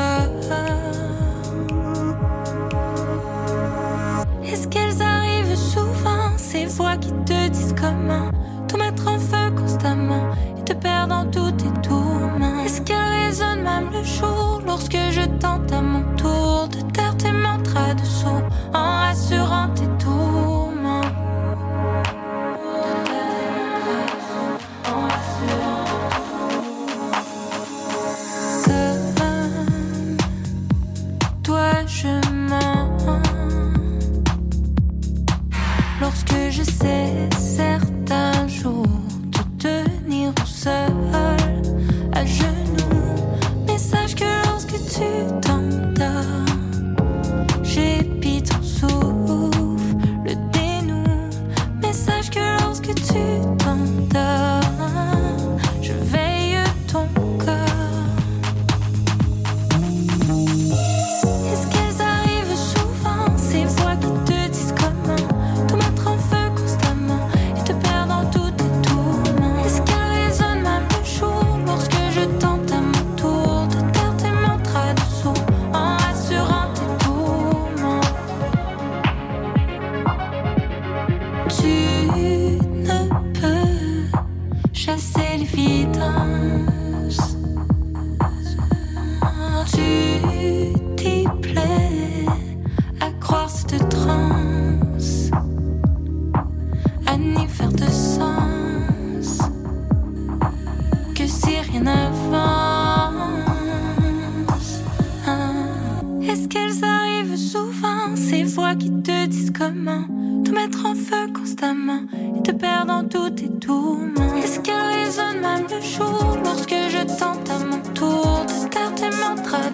[4.43, 8.29] Est-ce qu'elles arrivent souvent, ces voix qui te disent comment?
[8.67, 12.21] Tout mettre en feu constamment et te perdre dans tout et tout
[12.71, 15.73] est-ce qu'elle résonne même le jour lorsque je tente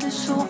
[0.07, 0.46] mantras de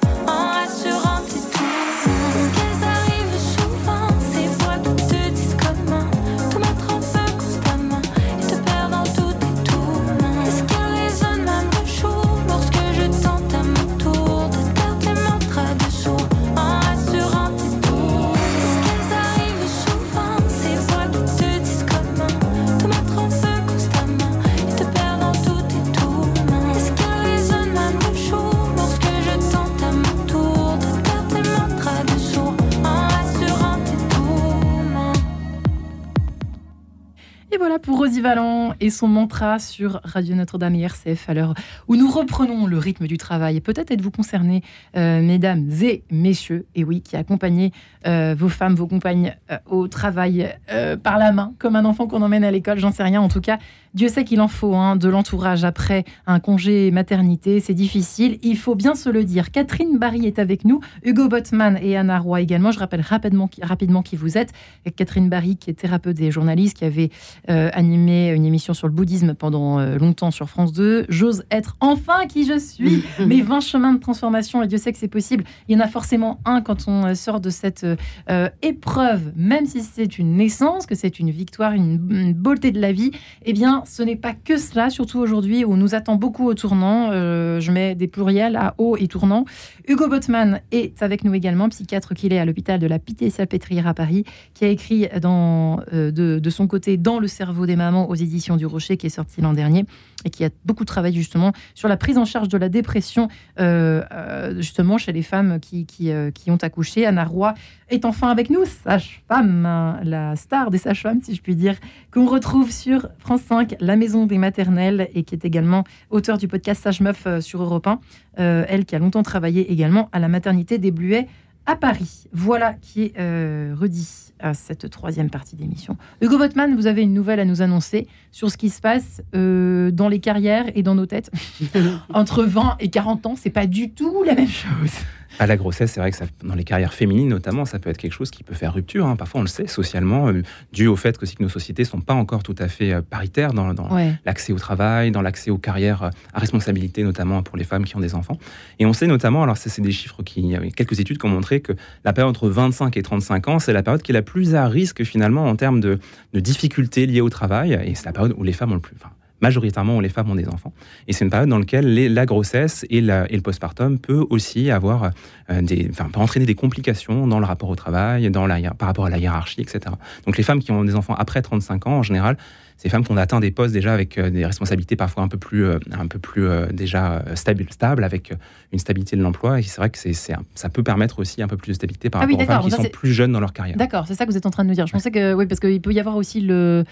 [38.22, 41.54] Valland et son mantra sur Radio Notre-Dame et RCF à l'heure
[41.88, 43.60] où nous reprenons le rythme du travail.
[43.62, 44.64] Peut-être êtes-vous concernés,
[44.96, 47.72] euh, mesdames et messieurs, et oui, qui accompagnez
[48.06, 50.56] euh, vos femmes, vos compagnes euh, au travail
[51.04, 53.22] par la main, comme un enfant qu'on emmène à l'école, j'en sais rien.
[53.22, 53.58] En tout cas,
[53.94, 57.60] Dieu sait qu'il en faut hein, de l'entourage après un congé maternité.
[57.60, 59.52] C'est difficile, il faut bien se le dire.
[59.52, 62.72] Catherine Barry est avec nous, Hugo Botman et Anna Roy également.
[62.72, 64.52] Je rappelle rapidement, rapidement qui vous êtes.
[64.96, 67.10] Catherine Barry, qui est thérapeute et journaliste, qui avait
[67.48, 71.06] animé une émission sur le bouddhisme pendant euh, longtemps sur France 2.
[71.10, 73.04] J'ose être enfin qui je suis.
[73.26, 75.44] Mes 20 chemins de transformation, et Dieu sait que c'est possible.
[75.68, 77.86] Il y en a forcément un quand on euh, sort de cette
[78.30, 82.80] euh, épreuve, même si c'est une naissance, que c'est une victoire, une, une beauté de
[82.80, 83.12] la vie.
[83.46, 86.54] Eh bien, ce n'est pas que cela, surtout aujourd'hui où on nous attend beaucoup au
[86.54, 87.10] tournant.
[87.12, 89.46] Euh, je mets des pluriels à haut et tournant.
[89.88, 93.94] Hugo Botman est avec nous également, psychiatre qu'il est à l'hôpital de la Pitié-Salpêtrière à
[93.94, 98.10] Paris, qui a écrit dans, euh, de, de son côté Dans le cerveau des mamans
[98.10, 99.86] aux éditions du Rocher, qui est sorti l'an dernier,
[100.26, 103.28] et qui a beaucoup travaillé justement sur la prise en charge de la dépression,
[103.60, 107.06] euh, euh, justement chez les femmes qui, euh, qui ont accouché.
[107.06, 107.54] Anna Roy
[107.90, 111.76] est enfin avec nous, sage-femme, hein, la star des sages-femmes, si je puis dire,
[112.12, 116.48] qu'on retrouve sur France 5, La Maison des Maternelles, et qui est également auteur du
[116.48, 118.00] podcast Sage Meuf sur Europe 1.
[118.40, 121.28] Euh, elle qui a longtemps travaillé également à la maternité des Bluets
[121.66, 122.26] à Paris.
[122.32, 125.98] Voilà qui est redit à cette troisième partie d'émission.
[126.22, 129.92] Hugo Botman, vous avez une nouvelle à nous annoncer sur ce qui se passe euh,
[129.92, 131.32] dans les carrières et dans nos têtes.
[132.14, 134.92] Entre 20 et 40 ans, c'est pas du tout la même chose.
[135.40, 137.98] À la grossesse, c'est vrai que ça, dans les carrières féminines notamment, ça peut être
[137.98, 139.06] quelque chose qui peut faire rupture.
[139.06, 139.16] hein.
[139.16, 140.42] Parfois, on le sait socialement, euh,
[140.74, 143.02] dû au fait que, aussi que nos sociétés sont pas encore tout à fait euh,
[143.02, 144.14] paritaires dans, dans Ouais.
[144.26, 147.96] l'accès au travail, dans l'accès aux carrières euh, à responsabilité, notamment pour les femmes qui
[147.96, 148.38] ont des enfants.
[148.80, 151.26] Et on sait notamment, alors c'est des chiffres qui, il y a quelques études qui
[151.26, 151.74] ont montré que
[152.04, 154.68] la période entre 25 et 35 ans, c'est la période qui est la plus à
[154.68, 156.00] risque finalement en termes de,
[156.34, 157.80] de difficultés liées au travail.
[157.86, 159.12] Et c'est la période où les femmes ont le plus, enfin,
[159.42, 160.74] majoritairement où les femmes ont des enfants.
[161.08, 164.26] Et c'est une période dans laquelle les- la grossesse et, la- et le postpartum peut
[164.30, 165.12] aussi avoir
[165.50, 168.88] euh, des, enfin, peut entraîner des complications dans le rapport au travail, dans la, par
[168.88, 169.80] rapport à la hiérarchie, etc.
[170.26, 172.38] Donc les femmes qui ont des enfants après 35 ans, en général,
[172.80, 175.38] ces femmes qui ont atteint des postes déjà avec euh, des responsabilités parfois un peu
[175.38, 178.34] plus, euh, un peu plus déjà stables, stables, avec
[178.72, 179.60] une stabilité de l'emploi.
[179.60, 182.22] Et c'est vrai que c'est, ça peut permettre aussi un peu plus de stabilité par
[182.22, 183.78] Ah oui, rapport aux femmes qui ça, sont plus jeunes dans leur carrière.
[183.78, 184.86] D'accord, c'est ça que vous êtes en train de nous dire.
[184.86, 186.84] Je pensais que, oui, parce qu'il peut y avoir aussi le.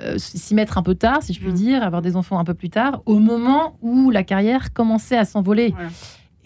[0.00, 1.54] Euh, s'y mettre un peu tard, si je puis Mm.
[1.54, 5.24] dire, avoir des enfants un peu plus tard, au moment où la carrière commençait à
[5.24, 5.70] s'envoler.
[5.74, 5.88] Voilà.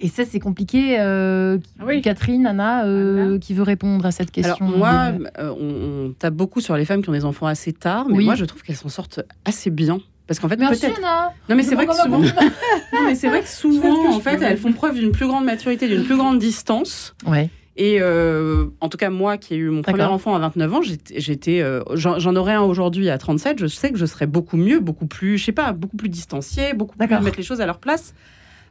[0.02, 0.98] Et ça, c'est compliqué.
[0.98, 2.00] euh, Ah oui.
[2.00, 3.38] Catherine, Anna, euh, Anna.
[3.38, 6.86] qui veut répondre à cette question Alors moi, euh, on, on tape beaucoup sur les
[6.86, 8.24] femmes qui ont des enfants assez tard, mais Oui.
[8.24, 9.98] moi je trouve qu'elles s'en sortent assez bien.
[10.26, 10.98] Parce qu'en fait, Merci, peut-être.
[10.98, 11.32] Anna.
[11.48, 12.20] Non, mais c'est vrai souvent.
[12.92, 15.88] Non, mais c'est vrai que souvent, en fait, elles font preuve d'une plus grande maturité,
[15.88, 17.14] d'une plus grande distance.
[17.26, 17.50] Ouais.
[17.80, 20.80] Et euh, en tout cas, moi qui ai eu mon premier enfant à 29 ans,
[20.82, 23.58] j'étais, euh, j'en, aurais un aujourd'hui à 37.
[23.58, 26.74] Je sais que je serais beaucoup mieux, beaucoup plus, je sais pas, beaucoup plus distanciée,
[26.74, 28.12] beaucoup plus mettre les choses à leur place.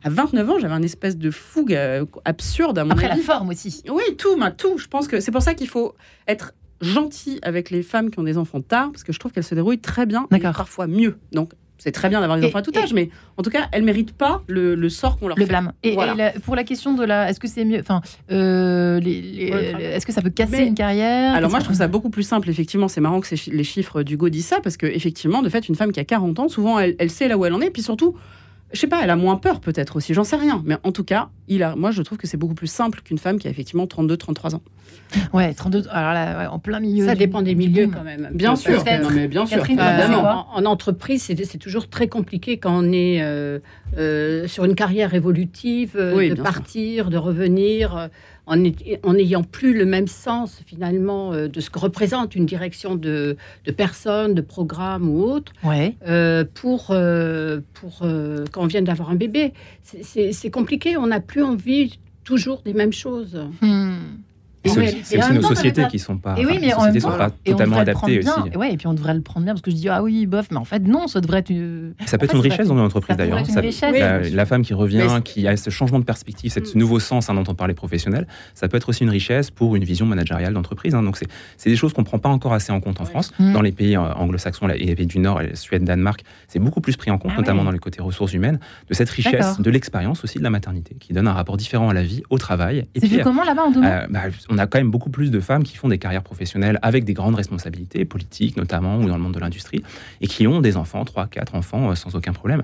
[0.03, 3.23] À 29 ans, j'avais un espèce de fougue euh, absurde à mon Après la avis.
[3.23, 3.81] forme aussi.
[3.89, 4.77] Oui, tout, ma, tout.
[4.77, 5.95] Je pense que c'est pour ça qu'il faut
[6.27, 9.43] être gentil avec les femmes qui ont des enfants tard, parce que je trouve qu'elles
[9.43, 11.17] se dérouillent très bien, et parfois mieux.
[11.31, 13.49] Donc, c'est très bien d'avoir des Et- enfants à tout et- âge, mais en tout
[13.49, 15.49] cas, elles méritent pas le, le sort qu'on leur Le fait.
[15.49, 15.73] blâme.
[15.81, 16.13] Et, Voilà.
[16.13, 18.01] et la- pour la question de la, est-ce que c'est mieux, enfin,
[18.31, 21.33] euh, est-ce que ça peut casser Mais- une carrière?
[21.33, 22.49] Alors moi, je trouve ça beaucoup plus simple.
[22.49, 25.75] Effectivement, c'est marrant que les chiffres d'Hugo disent ça, parce que effectivement, de fait, une
[25.75, 27.81] femme qui a 40 ans, souvent, elle, elle sait là où elle en est, puis
[27.81, 28.15] surtout,
[28.71, 30.61] je sais pas, elle a moins peur peut-être aussi, j'en sais rien.
[30.65, 33.17] Mais en tout cas, il a, moi, je trouve que c'est beaucoup plus simple qu'une
[33.17, 34.61] femme qui a effectivement 32, 33 ans.
[35.33, 35.85] Ouais, 32.
[35.91, 37.05] Alors là, ouais, en plein milieu.
[37.05, 38.29] Ça du- dépend des milieux quand même.
[38.33, 38.83] Bien sûr.
[39.01, 39.57] Non, mais bien sûr.
[39.57, 40.07] Catherine, Euh,
[40.53, 43.59] en, entreprise, c'est c'est toujours très compliqué quand on est euh,
[43.97, 46.43] euh, sur une carrière évolutive, euh, Oui, de sûr.
[46.43, 48.07] partir, de revenir, euh,
[48.47, 53.71] en n'ayant plus le même sens finalement de ce que représente une direction de, de
[53.71, 55.95] personnes, de programmes ou autre, Ouais.
[56.07, 59.53] euh, pour, euh, pour euh, quand on vient d'avoir un bébé.
[59.83, 63.39] C'est compliqué, on n'a plus envie toujours des mêmes choses.
[63.61, 63.97] Hmm.
[64.63, 66.93] Et c'est aussi, nos sociétés qui sont pas, Et oui, enfin, mais les en même
[66.93, 68.33] sociétés temps, sont pas totalement adaptées bien.
[68.33, 68.49] aussi.
[68.53, 70.25] Et ouais, et puis on devrait le prendre bien parce que je dis ah oui,
[70.25, 71.93] bof, mais en fait non, ça devrait être une.
[72.05, 73.39] Ça peut En être fait, une richesse dans une entreprise d'ailleurs.
[73.91, 74.31] La, Oui.
[74.31, 76.63] la femme qui revient, qui a ce changement de perspective, ce Mm.
[76.79, 79.83] nouveau sens hein, dont on parlait professionnel, ça peut être aussi une richesse pour une
[79.85, 80.93] vision managériale d'entreprise.
[80.93, 81.03] hein.
[81.03, 83.09] Donc c'est c'est des choses qu'on prend pas encore assez en compte en Ouais.
[83.09, 83.31] France.
[83.39, 83.53] Mm.
[83.53, 86.97] Dans les pays euh, anglo-saxons et les pays du Nord, Suède, Danemark, c'est beaucoup plus
[86.97, 87.65] pris en compte, Ah notamment ouais.
[87.67, 91.13] dans les côtés ressources humaines, de cette richesse, de l'expérience aussi de la maternité, qui
[91.13, 92.79] donne un rapport différent à la vie, au travail.
[92.95, 93.71] Et C'est puis, vu comment là-bas en
[94.59, 97.35] a quand même beaucoup plus de femmes qui font des carrières professionnelles avec des grandes
[97.35, 99.83] responsabilités, politiques notamment, ou dans le monde de l'industrie,
[100.21, 102.63] et qui ont des enfants, 3, 4 enfants, euh, sans aucun problème.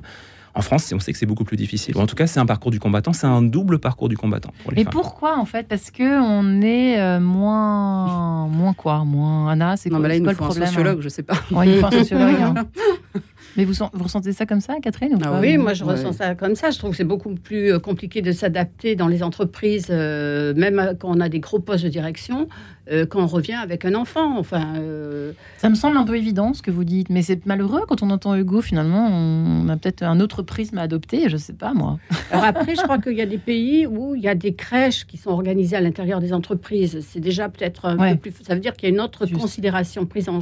[0.58, 1.98] En France, on sait que c'est beaucoup plus difficile.
[1.98, 4.52] Ou en tout cas, c'est un parcours du combattant, c'est un double parcours du combattant
[4.64, 4.94] pour les Mais femmes.
[4.94, 5.68] pourquoi en fait?
[5.68, 10.16] Parce que on est euh, moins, moins quoi, moins Anna, c'est Non, quoi, mais là,
[10.16, 11.36] il nous le faut un problème sociologue, je sais pas.
[11.52, 12.36] Ouais, il faut un sociologue.
[12.42, 12.54] hein.
[13.58, 15.40] Mais vous, sen- vous ressentez ça comme ça, Catherine ou Ah pas?
[15.40, 15.94] Oui, moi je Ouais.
[15.94, 16.72] ressens ça comme ça.
[16.72, 20.96] Je trouve que c'est beaucoup plus euh, compliqué de s'adapter dans les entreprises, euh, même
[21.00, 22.50] quand on a des gros postes de direction,
[22.92, 24.38] euh, quand on revient avec un enfant.
[24.38, 27.82] Enfin, euh, Ça me semble un peu évident ce que vous dites, mais c'est malheureux
[27.88, 28.62] quand on entend Hugo.
[28.62, 31.30] Finalement, on a peut-être un autre prisme à adopter.
[31.30, 31.98] Je sais pas moi.
[32.32, 35.06] Alors après, je crois qu'il y a des pays où il y a des crèches
[35.06, 37.00] qui sont organisées à l'intérieur des entreprises.
[37.08, 38.14] C'est déjà peut-être un Ouais.
[38.16, 38.34] peu plus.
[38.46, 39.40] Ça veut dire qu'il y a une autre Juste.
[39.40, 40.40] considération prise en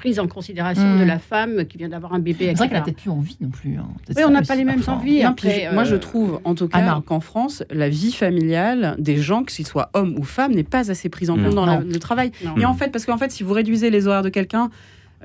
[0.00, 0.98] prise en considération Mm.
[1.00, 2.46] de la femme qui vient d'avoir un bébé.
[2.48, 2.84] C'est vrai qu'elle a etc.
[2.84, 3.76] peut-être plus envie non plus.
[3.76, 3.86] hein.
[4.16, 5.22] Oui, on n'a pas les mêmes envies.
[5.22, 9.18] Non, après, moi, je euh, trouve, en tout cas, qu'en France, la vie familiale des
[9.18, 11.54] gens, qu'ils soient hommes ou femmes, n'est pas assez prise en compte Mm.
[11.54, 12.32] dans la- le travail.
[12.44, 12.56] non.
[12.56, 14.70] Et en fait, parce qu'en fait, si vous réduisez les horaires de quelqu'un,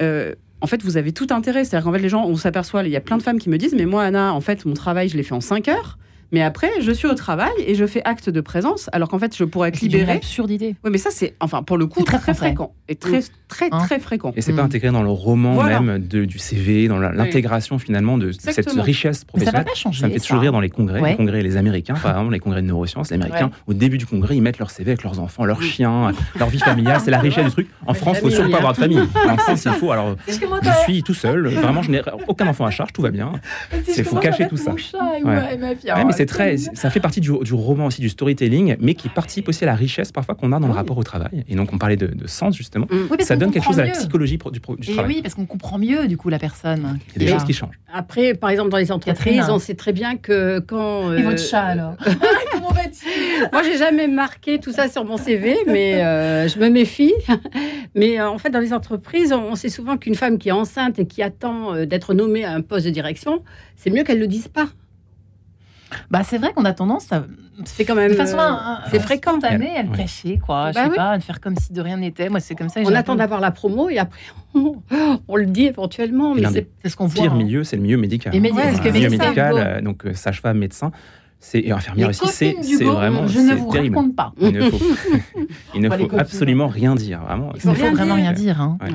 [0.02, 1.64] euh, en fait, vous avez tout intérêt.
[1.64, 3.58] C'est-à-dire qu'en fait, les gens, on s'aperçoit, il y a plein de femmes qui me
[3.58, 5.98] disent, mais moi, Anna, en fait, mon travail, je l'ai fait en 5 heures.
[6.32, 9.36] Mais après, je suis au travail et je fais acte de présence, alors qu'en fait,
[9.36, 10.14] je pourrais être C'est une libérée.
[10.14, 10.76] absurdité.
[10.84, 12.74] Oui, mais ça, c'est, enfin, pour le coup, C'est très très, fréquent.
[12.90, 14.34] Et très, très, Hein très fréquent.
[14.36, 14.66] Et c'est pas Mm.
[14.66, 15.80] intégré dans le roman Voilà.
[15.80, 19.66] même de- du CV, dans l'intégration finalement de cette richesse Mais ça va professionnelle.
[19.66, 20.02] pas changer.
[20.02, 21.12] Ça me fait toujours rire dans les congrès, Ouais.
[21.12, 23.52] les congrès les Américains, par exemple, les congrès de neurosciences, les Américains, Ouais.
[23.68, 26.60] au début du congrès, ils mettent leur CV avec leurs enfants, leurs chiens, leur vie
[26.60, 27.70] familiale, c'est la richesse du truc.
[27.88, 29.00] En France, il faut surtout pas avoir de famille.
[29.30, 32.72] En France, il faut, alors, je suis tout seul, vraiment, je n'ai aucun enfant à
[32.72, 33.32] charge, tout va bien.
[33.86, 34.72] c'est- faut cacher tout ça.
[36.20, 39.10] Et, et c'est très, ça fait partie du, du roman aussi, du storytelling, mais qui
[39.10, 40.78] participe aussi à la richesse parfois qu'on a dans le Oui.
[40.78, 41.44] rapport au travail.
[41.48, 42.88] Et donc, on parlait de, de sens, justement.
[42.92, 45.16] Oui, parce Ça donne quelque chose à la psychologie du, du Et travail.
[45.16, 47.00] oui, parce qu'on comprend mieux du coup la personne.
[47.16, 47.80] Il y a des Et choses qui changent.
[47.94, 49.54] Après, par exemple, dans les entreprises, Catherine.
[49.54, 51.14] on sait très bien que quand.
[51.14, 51.96] Et euh, votre chat alors
[52.52, 53.06] Comment vas-tu
[53.52, 57.14] Moi, j'ai jamais marqué tout ça sur mon CV, mais euh, je me méfie.
[57.96, 60.54] Mais euh, en fait, dans les entreprises, on, on sait souvent qu'une femme qui est
[60.54, 63.42] enceinte et qui attend euh, d'être nommée à un poste de direction,
[63.76, 64.68] c'est mieux qu'elle le dise pas.
[66.10, 67.24] Bah c'est vrai qu'on a tendance à
[67.64, 68.10] C'est quand même.
[68.12, 68.52] de façon euh,
[68.92, 69.32] c'est fréquent.
[69.40, 69.98] spontanée, à le Ouais.
[69.98, 70.72] cacher quoi.
[70.72, 70.96] Je Bah sais oui.
[70.96, 72.28] pas, à le faire comme si de rien n'était.
[72.30, 72.80] Moi c'est comme ça.
[72.84, 74.20] on j'ai attend d'avoir la promo et après
[74.56, 74.82] on,
[75.28, 76.34] on le dit éventuellement.
[76.34, 76.44] Mais
[76.84, 77.22] c'est ce qu'on voit.
[77.24, 77.38] Pire hein.
[77.38, 78.34] milieu, c'est le milieu médical.
[78.34, 80.92] Ouais, le milieu médical, euh, donc euh, sage-femme, médecin,
[81.40, 83.96] c'est et infirmière aussi, c'est vraiment je ne vous terrible.
[83.98, 84.34] raconte pas.
[84.42, 84.80] Il ne faut,
[85.76, 87.52] il ne faut absolument rien dire, vraiment.
[87.54, 88.24] Il ne faut rien vraiment dire.
[88.24, 88.62] rien dire.
[88.62, 88.78] hein.
[88.82, 88.90] Ouais.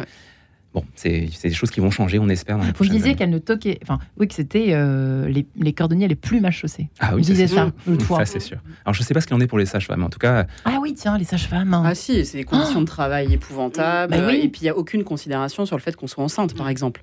[0.73, 2.57] Bon, c'est c'est des choses qui vont changer, on espère.
[2.57, 3.81] Dans les Vous disiez qu'elle ne toquait.
[3.83, 6.89] Enfin, oui, que c'était euh, les, les cordonniers les plus mal chaussés.
[7.01, 8.19] Ah Vous oui, ça, disiez c'est ça, l'autre fois.
[8.19, 8.59] Ça, c'est sûr.
[8.85, 10.05] Alors, je sais pas ce qu'il en est pour les sages-femmes.
[10.05, 11.75] En tout cas, Ah oui, tiens, les sages-femmes.
[11.75, 11.83] hein.
[11.85, 14.13] Ah si, c'est des conditions de travail épouvantables.
[14.17, 14.43] Bah oui.
[14.45, 17.03] Et puis il n'y a aucune considération sur le fait qu'on soit enceinte, par exemple.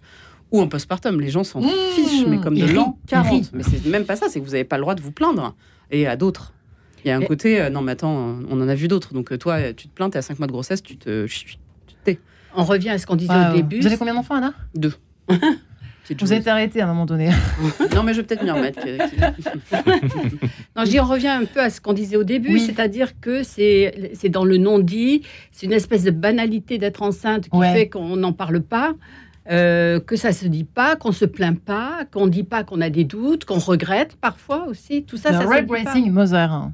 [0.54, 3.42] Ou en postpartum, les gens s'en Mmh, fichent, mais comme de l'an rient, ils rient.
[3.42, 3.52] 40.
[3.54, 5.56] Mais c'est même pas ça, c'est que vous n'avez pas le droit de vous plaindre.
[5.92, 6.54] Et à d'autres.
[7.04, 9.14] Il y a un Et- côté, euh, non mais attends, on en a vu d'autres.
[9.14, 11.28] Donc euh, toi, tu te plains, t'es à 5 mois de grossesse, tu te...
[11.28, 12.20] chut, tu te tais.
[12.60, 13.80] On revient à ce qu'on disait au début.
[13.80, 14.54] Vous avez combien d'enfants, Anna?
[14.76, 14.94] Deux.
[16.22, 17.30] Vous êtes arrêté à un moment donné.
[17.94, 18.80] Non mais je vais peut-être m'y remettre.
[18.82, 18.98] que-
[20.76, 22.60] Non, on revient un peu à ce qu'on disait au début, Oui.
[22.62, 27.74] c'est-à-dire que c'est dans le non-dit, c'est une espèce de banalité d'être enceinte qui Ouais.
[27.74, 28.94] fait qu'on n'en parle pas,
[29.52, 32.90] euh, que ça se dit pas, qu'on se plaint pas, qu'on dit pas qu'on a
[32.90, 35.04] des doutes, qu'on regrette parfois aussi.
[35.04, 35.96] Tout ça, Le ça se dit pas.
[36.12, 36.70] Mother.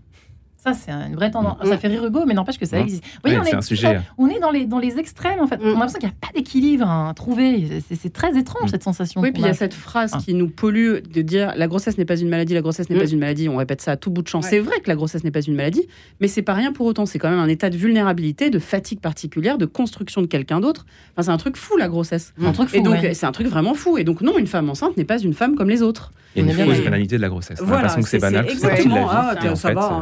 [0.63, 1.57] Ça, c'est une vraie tendance.
[1.63, 1.67] Mm.
[1.67, 2.81] Ça fait rire Hugo, mais n'empêche que ça Mm.
[2.83, 3.03] existe.
[3.03, 3.99] Vous voyez, ouais, on, est, un sujet.
[4.17, 5.57] on est dans les, dans les extrêmes, en fait.
[5.57, 5.61] Mm.
[5.63, 7.81] On a l'impression qu'il n'y a pas d'équilibre hein, à trouver.
[7.93, 8.67] C'est- très étrange, Mm.
[8.69, 9.21] cette sensation.
[9.21, 9.51] Oui, puis il y a.
[9.51, 10.19] a cette phrase Ah.
[10.23, 13.05] qui nous pollue de dire la grossesse n'est pas une maladie, la grossesse n'est pas
[13.09, 13.49] une maladie.
[13.49, 14.41] On répète ça à tout bout de champ.
[14.41, 14.47] Ouais.
[14.49, 15.87] C'est vrai que la grossesse n'est pas une maladie,
[16.21, 17.05] mais c'est pas rien pour autant.
[17.05, 20.85] C'est quand même un état de vulnérabilité, de fatigue particulière, de construction de quelqu'un d'autre.
[21.13, 22.33] Enfin, c'est un truc fou la grossesse.
[22.43, 22.75] un truc fou.
[22.77, 23.13] Et donc ouais.
[23.13, 23.97] c'est un truc vraiment fou.
[23.97, 26.11] Et donc non, une femme enceinte n'est pas une femme comme les autres.
[26.35, 27.59] Il y a On une fausse banalité de la grossesse.
[27.61, 30.01] Voilà, c'est banal, exactement, ah, ça va,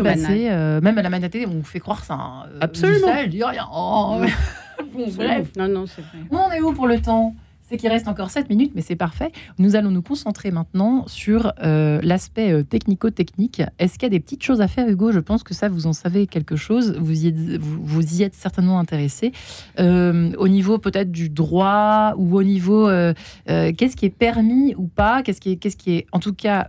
[0.00, 2.14] euh, rien passer, euh, même à la manatée, on vous fait croire ça.
[2.14, 2.44] hein.
[2.52, 3.08] Euh, Absolument.
[3.16, 3.66] Elle dit ça, elle dit rien.
[3.72, 4.20] Oh,
[4.94, 5.50] bon, bref.
[5.56, 6.18] Non, non, c'est vrai.
[6.30, 7.34] On est où pour le temps?
[7.64, 9.32] C'est qu'il reste encore 7 minutes, mais c'est parfait.
[9.58, 13.62] Nous allons nous concentrer maintenant sur euh, l'aspect technico-technique.
[13.78, 15.10] Est-ce qu'il y a des petites choses à faire, Hugo?
[15.10, 16.94] Je pense que ça, vous en savez quelque chose.
[17.00, 19.32] Vous y êtes, vous, vous y êtes certainement intéressé.
[19.80, 23.14] Euh, au niveau peut-être du droit ou au niveau euh,
[23.46, 25.22] qu'est-ce qui est permis ou pas?
[25.22, 26.66] Qu'est-ce qui est, qu'est-ce qui est en tout cas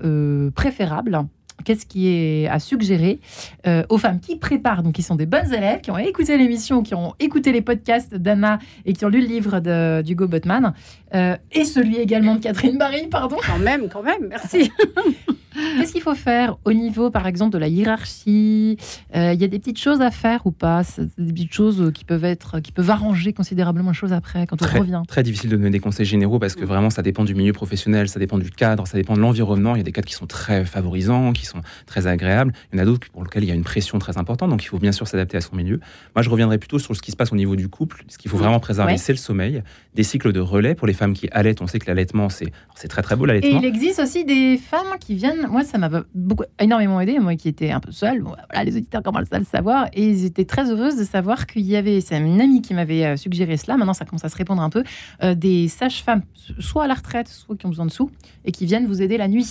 [0.56, 1.20] préférable?
[1.64, 3.20] Qu'est-ce qui est à suggérer
[3.68, 6.84] euh, aux femmes qui préparent, donc qui sont des bonnes élèves, qui ont écouté l'émission,
[6.84, 9.60] qui ont écouté les podcasts d'Anna et qui ont lu le livre
[10.02, 10.74] d'Hugo Botman,
[11.14, 13.38] euh, et celui également de Catherine Barry, pardon.
[13.46, 14.72] Quand même, quand même, merci.
[15.78, 18.78] Qu'est-ce qu'il faut faire au niveau, par exemple, de la hiérarchie?
[19.16, 20.82] Euh, Il y a des petites choses à faire ou pas?
[21.18, 24.66] Des petites choses qui peuvent être, qui peuvent arranger considérablement les choses après, quand on
[24.66, 25.02] Très, revient?
[25.08, 28.08] très difficile de donner des conseils généraux parce que vraiment ça dépend du milieu professionnel,
[28.10, 29.76] ça dépend du cadre, ça dépend de l'environnement.
[29.76, 32.54] Il y a des cadres qui sont très favorisants, qui sont très agréables.
[32.72, 34.64] Il y en a d'autres pour lesquels il y a une pression très importante, donc
[34.64, 35.80] il faut bien sûr s'adapter à son milieu.
[36.16, 38.04] Moi, je reviendrai plutôt sur ce qui se passe au niveau du couple.
[38.08, 38.98] Ce qu'il faut vraiment préserver, Ouais.
[38.98, 39.64] c'est le sommeil,
[39.96, 41.62] des cycles de relais pour les femmes qui allaitent.
[41.62, 42.52] On sait que l'allaitement, c'est
[42.88, 43.60] très très beau Et l'allaitement.
[43.60, 45.43] il existe aussi des femmes qui viennent.
[45.50, 47.20] Moi, ça m'a beaucoup, énormément aidé.
[47.20, 48.22] Moi, qui étais un peu seule.
[48.22, 49.88] Bon, voilà, les auditeurs commencent à le savoir.
[49.94, 52.02] Et ils étaient très heureuses de savoir qu'il y avait.
[52.02, 53.78] C'est une amie qui m'avait euh, suggéré cela.
[53.78, 54.84] Maintenant, ça commence à se répandre un peu.
[55.24, 56.24] euh, des sages-femmes,
[56.60, 58.10] soit à la retraite, soit qui ont besoin de sous,
[58.46, 59.46] et qui viennent vous aider la nuit.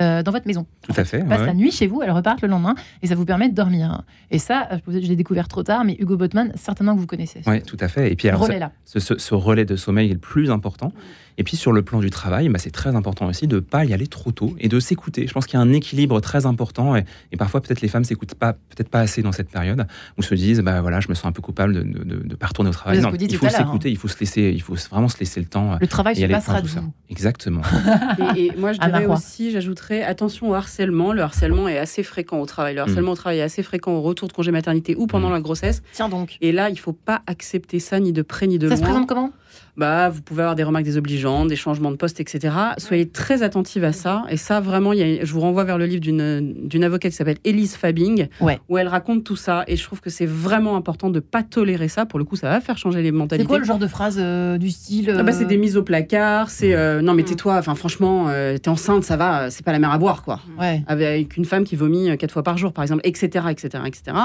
[0.00, 0.66] euh, dans votre maison.
[0.80, 1.18] Tout à fait.
[1.18, 3.54] Elles passent la nuit chez vous, elles repartent le lendemain et ça vous permet de
[3.54, 4.02] dormir.
[4.30, 7.42] Et ça, je l'ai découvert trop tard, mais Hugo Botman, certainement que vous connaissez.
[7.46, 8.10] Ouais, tout à fait.
[8.10, 8.48] Et puis alors,
[8.84, 10.92] ce relais de sommeil est le plus important.
[11.38, 13.84] Et puis sur le plan du travail, bah, c'est très important aussi de ne pas
[13.84, 15.26] y aller trop tôt et de s'écouter.
[15.26, 18.04] Je pense qu'il y a un équilibre très important et, et parfois peut-être les femmes
[18.04, 19.86] s'écoutent pas, peut-être pas assez dans cette période
[20.18, 22.34] où se disent bah voilà, je me sens un peu coupable de ne de, de
[22.34, 23.00] pas retourner au travail.
[23.00, 25.78] Non, il faut s'écouter, il faut se laisser, il faut vraiment se laisser le temps.
[25.80, 26.80] Le travail se passera tout ça.
[26.80, 26.92] vous.
[27.08, 27.62] Exactement.
[28.36, 31.12] Et, et moi, je dirais aussi, j'ajouterais attention au harcèlement.
[31.12, 32.74] Le harcèlement est assez fréquent au travail.
[32.74, 35.32] Le harcèlement au travail est assez fréquent au retour de congé maternité ou pendant Mm.
[35.32, 35.82] la grossesse.
[35.92, 36.36] Tiens donc.
[36.40, 38.90] Et là, il faut pas accepter ça ni de près ni de Ça se loin.
[38.90, 39.30] présente comment?
[39.76, 42.54] Bah, vous pouvez avoir des remarques désobligeantes, des changements de poste, etc.
[42.78, 44.24] Soyez très attentive à ça.
[44.28, 47.10] Et ça, vraiment, il y a- je vous renvoie vers le livre d'une d'une avocate
[47.12, 48.60] qui s'appelle Elise Fabing, Ouais.
[48.68, 49.64] où elle raconte tout ça.
[49.68, 52.04] Et je trouve que c'est vraiment important de pas tolérer ça.
[52.06, 53.48] Pour le coup, ça va faire changer les C'est mentalités.
[53.48, 55.82] quoi le genre de phrase euh, du style Ah bah, c'est euh, des mises au
[55.82, 57.26] placard, c'est euh, non mais Mm.
[57.26, 60.40] tais-toi, enfin franchement, euh, t'es enceinte, ça va, c'est pas la mer à boire quoi.
[60.60, 60.82] Ouais.
[60.86, 63.46] Avec une femme qui vomit euh, quatre fois par jour par exemple, etc.
[63.50, 63.82] etc.
[63.86, 64.16] etc.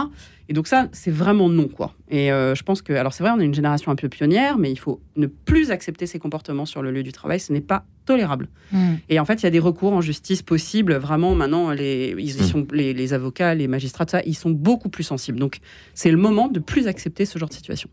[0.49, 1.93] Et donc ça, c'est vraiment non quoi.
[2.09, 4.57] Et euh, je pense que, alors c'est vrai, on est une génération un peu pionnière,
[4.57, 7.61] mais il faut ne plus accepter ces comportements sur le lieu du travail, ce n'est
[7.61, 8.49] pas tolérable.
[8.71, 8.95] Hmm.
[9.09, 10.93] Et en fait, il y a des recours en justice possibles.
[10.95, 12.45] Vraiment, maintenant, les, ils y Mm.
[12.45, 15.39] sont, les, les avocats, les magistrats, tout ça, ils sont beaucoup plus sensibles.
[15.39, 15.59] Donc,
[15.93, 17.89] c'est le moment de plus accepter ce genre de situation.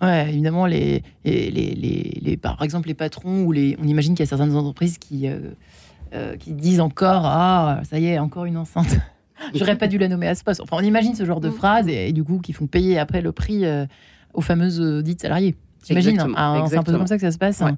[0.00, 4.14] Ouais, évidemment, les, les, les, les- les- par exemple, les patrons ou les, on imagine
[4.14, 5.38] qu'il y a certaines entreprises qui, euh,
[6.14, 8.96] euh, qui disent encore Ah, ça y est, encore une enceinte.
[9.54, 10.60] J'aurais pas dû la nommer à ce poste.
[10.60, 11.52] Enfin, on imagine ce genre de Mm.
[11.52, 13.86] phrase et, et du coup, qui font payer après le prix euh,
[14.34, 15.56] aux fameuses dites salariés.
[15.86, 16.10] J'imagine.
[16.12, 17.62] Exactement, hein, c'est un peu comme ça que ça se passe.
[17.62, 17.76] hein.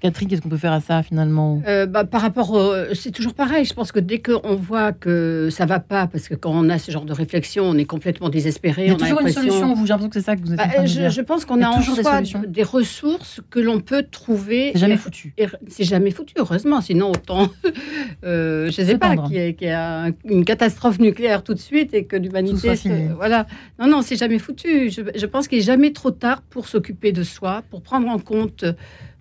[0.00, 1.62] Catherine, qu'est-ce qu'on peut faire à ça finalement?
[1.68, 2.58] Euh, bah, par rapport,
[2.94, 3.64] c'est toujours pareil.
[3.64, 6.78] Je pense que dès qu'on voit que ça va pas, parce que quand on a
[6.78, 8.84] ce genre de réflexion, on est complètement désespéré.
[8.84, 10.52] Il y a on toujours une solution, vous, j'ai l'impression que c'est ça que vous
[10.52, 12.62] êtes Bah, en train de je, je pense qu'on a, a en des soi des
[12.62, 14.70] ressources que l'on peut trouver.
[14.72, 15.34] C'est jamais foutu.
[15.68, 16.80] c'est jamais foutu, heureusement.
[16.80, 17.48] Sinon, autant,
[18.24, 21.54] euh, je sais pas, qu'il y, ait- qu'il y a un- une catastrophe nucléaire tout
[21.54, 22.70] de suite et que l'humanité.
[23.16, 23.46] Voilà.
[23.78, 24.90] Non, non, c'est jamais foutu.
[24.90, 28.18] Je, je pense qu'il n'est jamais trop tard pour s'occuper de soi, pour prendre en
[28.18, 28.64] compte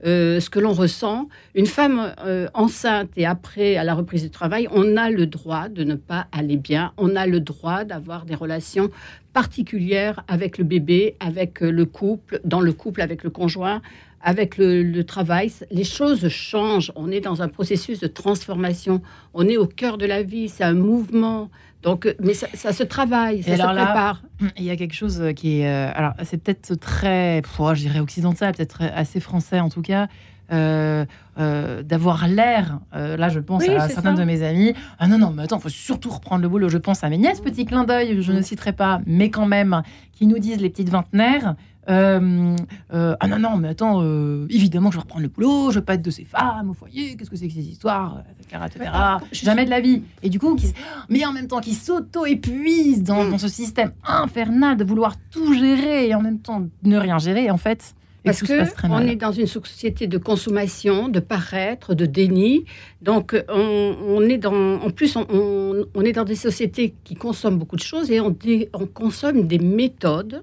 [0.06, 1.28] euh, ce que l'on ressent.
[1.56, 5.68] Une femme euh, enceinte et après, à la reprise du travail, on a le droit
[5.68, 6.93] de ne pas aller bien.
[6.97, 8.89] On a le droit d'avoir des relations
[9.34, 13.82] particulières avec le bébé, avec euh, le couple, dans le couple avec le conjoint,
[14.22, 15.51] avec le, le travail.
[15.72, 16.91] Les choses changent.
[16.95, 19.01] On est dans un processus de transformation.
[19.34, 20.49] On est au cœur de la vie.
[20.49, 21.49] C'est un mouvement.
[21.84, 24.22] Donc, euh, mais ça, ça se travaille, ça se alors là, prépare.
[24.57, 25.67] Il y a quelque chose qui est.
[25.67, 27.41] euh, alors, c'est peut-être très.
[27.45, 30.07] je dirais occidental, peut-être assez français en tout cas.
[30.51, 31.05] euh,
[31.38, 34.22] euh, d'avoir l'air, euh, là je pense Oui, à certains ça.
[34.22, 36.70] de mes amis, ah non, non, mais attends, il faut surtout reprendre le boulot.
[36.70, 39.84] Je pense à mes nièces, petit clin d'œil, je ne citerai pas, mais quand même,
[40.11, 41.55] qui nous disent les petites vingtenaires,
[41.90, 42.56] euh,
[42.94, 45.86] euh, ah non, non, mais attends, euh, évidemment je vais reprendre le boulot, je veux
[45.86, 48.64] pas être de ces femmes au foyer, qu'est-ce que c'est que ces histoires, etc.
[48.68, 48.92] etc.
[49.32, 50.04] Je Jamais de la vie.
[50.22, 50.74] Et du coup, qui,
[51.10, 53.32] mais en même temps, qui s'auto-épuisent dans, Mm.
[53.32, 57.50] dans ce système infernal de vouloir tout gérer et en même temps ne rien gérer,
[57.50, 58.54] en fait, Parce que
[58.90, 62.66] on est dans une société de consommation, de paraître, de déni.
[63.02, 67.16] Donc, on, on est dans, en plus, on, on- on est dans des sociétés qui
[67.16, 70.42] consomment beaucoup de choses et on, dé- on consomme des méthodes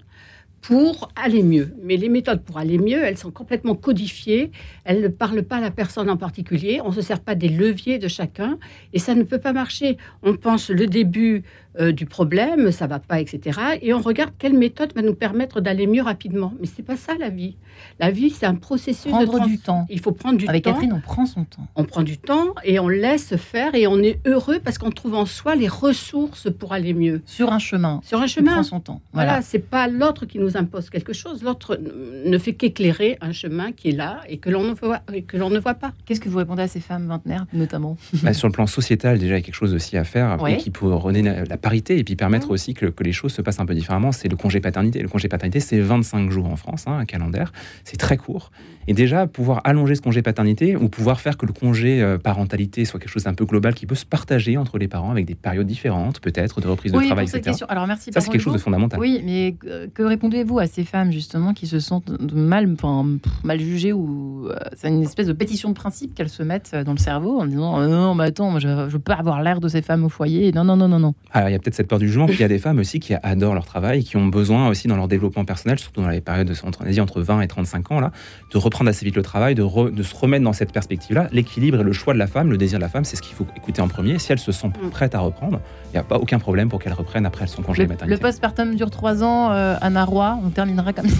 [0.67, 1.73] pour aller mieux.
[1.85, 4.51] Mais les méthodes pour aller mieux, elles sont complètement codifiées.
[4.85, 6.81] Elles ne parlent pas à la personne en particulier.
[6.85, 8.59] On ne se sert pas des leviers de chacun
[8.93, 9.97] et ça ne peut pas marcher.
[10.25, 11.45] On pense le début
[11.81, 13.59] euh, du problème, ça va pas, etc.
[13.83, 16.53] Et on regarde quelle méthode va nous permettre d'aller mieux rapidement.
[16.61, 17.57] Mais c'est pas ça la vie.
[18.01, 19.87] La vie, c'est un processus de Prendre trans- du temps.
[19.91, 20.73] Il faut prendre du Avec temps.
[20.73, 21.67] Catherine, on prend son temps.
[21.77, 25.15] On prend du temps et on laisse faire et on est heureux parce qu'on trouve
[25.15, 27.23] en soi les ressources pour aller mieux.
[27.27, 28.01] Sur un chemin.
[28.05, 28.53] Sur un On chemin.
[28.53, 29.03] prend son temps.
[29.13, 29.43] Voilà, Voilà.
[29.43, 31.43] c'est pas l'autre qui nous impose quelque chose.
[31.43, 31.79] L'autre
[32.25, 35.37] ne fait qu'éclairer un chemin qui est là et que l'on ne voit, et que
[35.37, 35.93] l'on ne voit pas.
[36.07, 37.97] Qu'est-ce que vous répondez à ces femmes vingtenaires, notamment?
[38.23, 40.55] Bah, sur le plan sociétal, déjà, il y a quelque chose aussi à faire Ouais.
[40.55, 43.33] et qui peut redonner la, la parité et puis permettre aussi que, que les choses
[43.33, 44.13] se passent un peu différemment.
[44.13, 45.03] C'est le congé paternité.
[45.03, 47.53] Le congé paternité, c'est 25 jours en France, hein, un calendaire.
[47.83, 48.53] C'est très court.
[48.87, 52.85] Et déjà, pouvoir allonger ce congé paternité ou pouvoir faire que le congé euh, parentalité
[52.85, 55.35] soit quelque chose d'un peu global qui peut se partager entre les parents avec des
[55.35, 57.51] périodes différentes, peut-être, de reprise de Oui, travail, pour etc.
[57.51, 57.67] question.
[57.69, 58.13] Alors merci.
[58.13, 59.01] Ça, c'est quelque chose de fondamental.
[59.01, 63.05] Oui, mais que, que répondez-vous à ces femmes justement qui se sentent mal, enfin,
[63.43, 66.85] mal jugées ou euh, c'est une espèce de pétition de principe qu'elles se mettent euh,
[66.85, 69.67] dans le cerveau en disant euh, non, mais attends, je, je peux avoir l'air de
[69.67, 70.53] ces femmes au foyer.
[70.53, 71.15] Non, non, non, non, non.
[71.33, 72.79] Alors, il y a peut-être cette peur du jugement, puis il y a des femmes
[72.79, 76.09] aussi qui adorent leur travail, qui ont besoin aussi dans leur développement personnel, surtout dans
[76.09, 78.13] les périodes de, entre, on a dit entre 20 et 35 ans, là,
[78.53, 81.29] de reprendre assez vite le travail, de, re- de se remettre dans cette perspective-là.
[81.33, 83.35] L'équilibre et le choix de la femme, le désir de la femme, c'est ce qu'il
[83.35, 84.19] faut écouter en premier.
[84.19, 84.91] Si elle se sent Mm.
[84.91, 87.83] prête à reprendre, il n'y a pas aucun problème pour qu'elle reprenne après son congé
[87.83, 88.21] Le, de le maternité.
[88.23, 90.39] postpartum dure trois ans, euh, Anna Roy.
[90.45, 91.17] On terminera comme ça.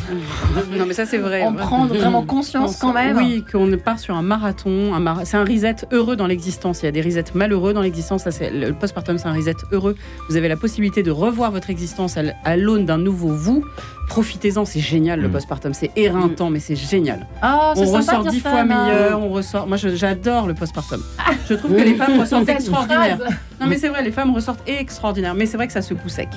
[0.77, 1.45] Non, mais ça, c'est vrai.
[1.47, 3.17] On prend vraiment conscience quand même.
[3.17, 4.95] Oui, qu'on part sur un marathon.
[4.95, 6.83] Un mara- C'est un reset heureux dans l'existence.
[6.83, 8.25] Il y a des resets malheureux dans l'existence.
[8.25, 9.95] Ça, c'est le postpartum, c'est un reset heureux.
[10.29, 13.65] Vous avez la possibilité de revoir votre existence à l'aune d'un nouveau vous.
[14.09, 15.33] Profitez-en, c'est génial le Mm.
[15.33, 15.75] postpartum.
[15.75, 17.27] C'est éreintant, mais c'est génial.
[17.43, 19.21] Ah, c'est on ressort dix fois meilleur.
[19.21, 19.67] On ressort.
[19.67, 21.03] Moi, j'adore le postpartum.
[21.49, 23.19] Je trouve que les femmes ressortent extraordinaires.
[23.61, 25.35] Non, mais c'est vrai, les femmes ressortent extraordinaires.
[25.35, 26.29] Mais c'est vrai que ça secoue sec.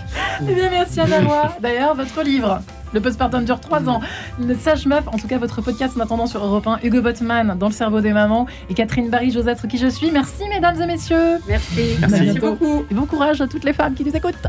[0.41, 1.55] Eh bien, merci Anna Roy.
[1.61, 2.59] D'ailleurs, votre livre,
[2.91, 4.01] Le postpartum dure trois ans.
[4.39, 7.55] Le Sage Meuf, en tout cas, votre podcast en attendant sur Europe 1, Hugo Botman,
[7.59, 10.09] Dans le cerveau des mamans, et Catherine Barry, Josette, qui je suis.
[10.11, 11.37] Merci, mesdames et messieurs.
[11.47, 11.97] Merci.
[11.99, 12.21] Merci.
[12.21, 12.51] Bientôt.
[12.55, 12.85] beaucoup.
[12.89, 14.47] Et bon courage à toutes les femmes qui nous écoutent.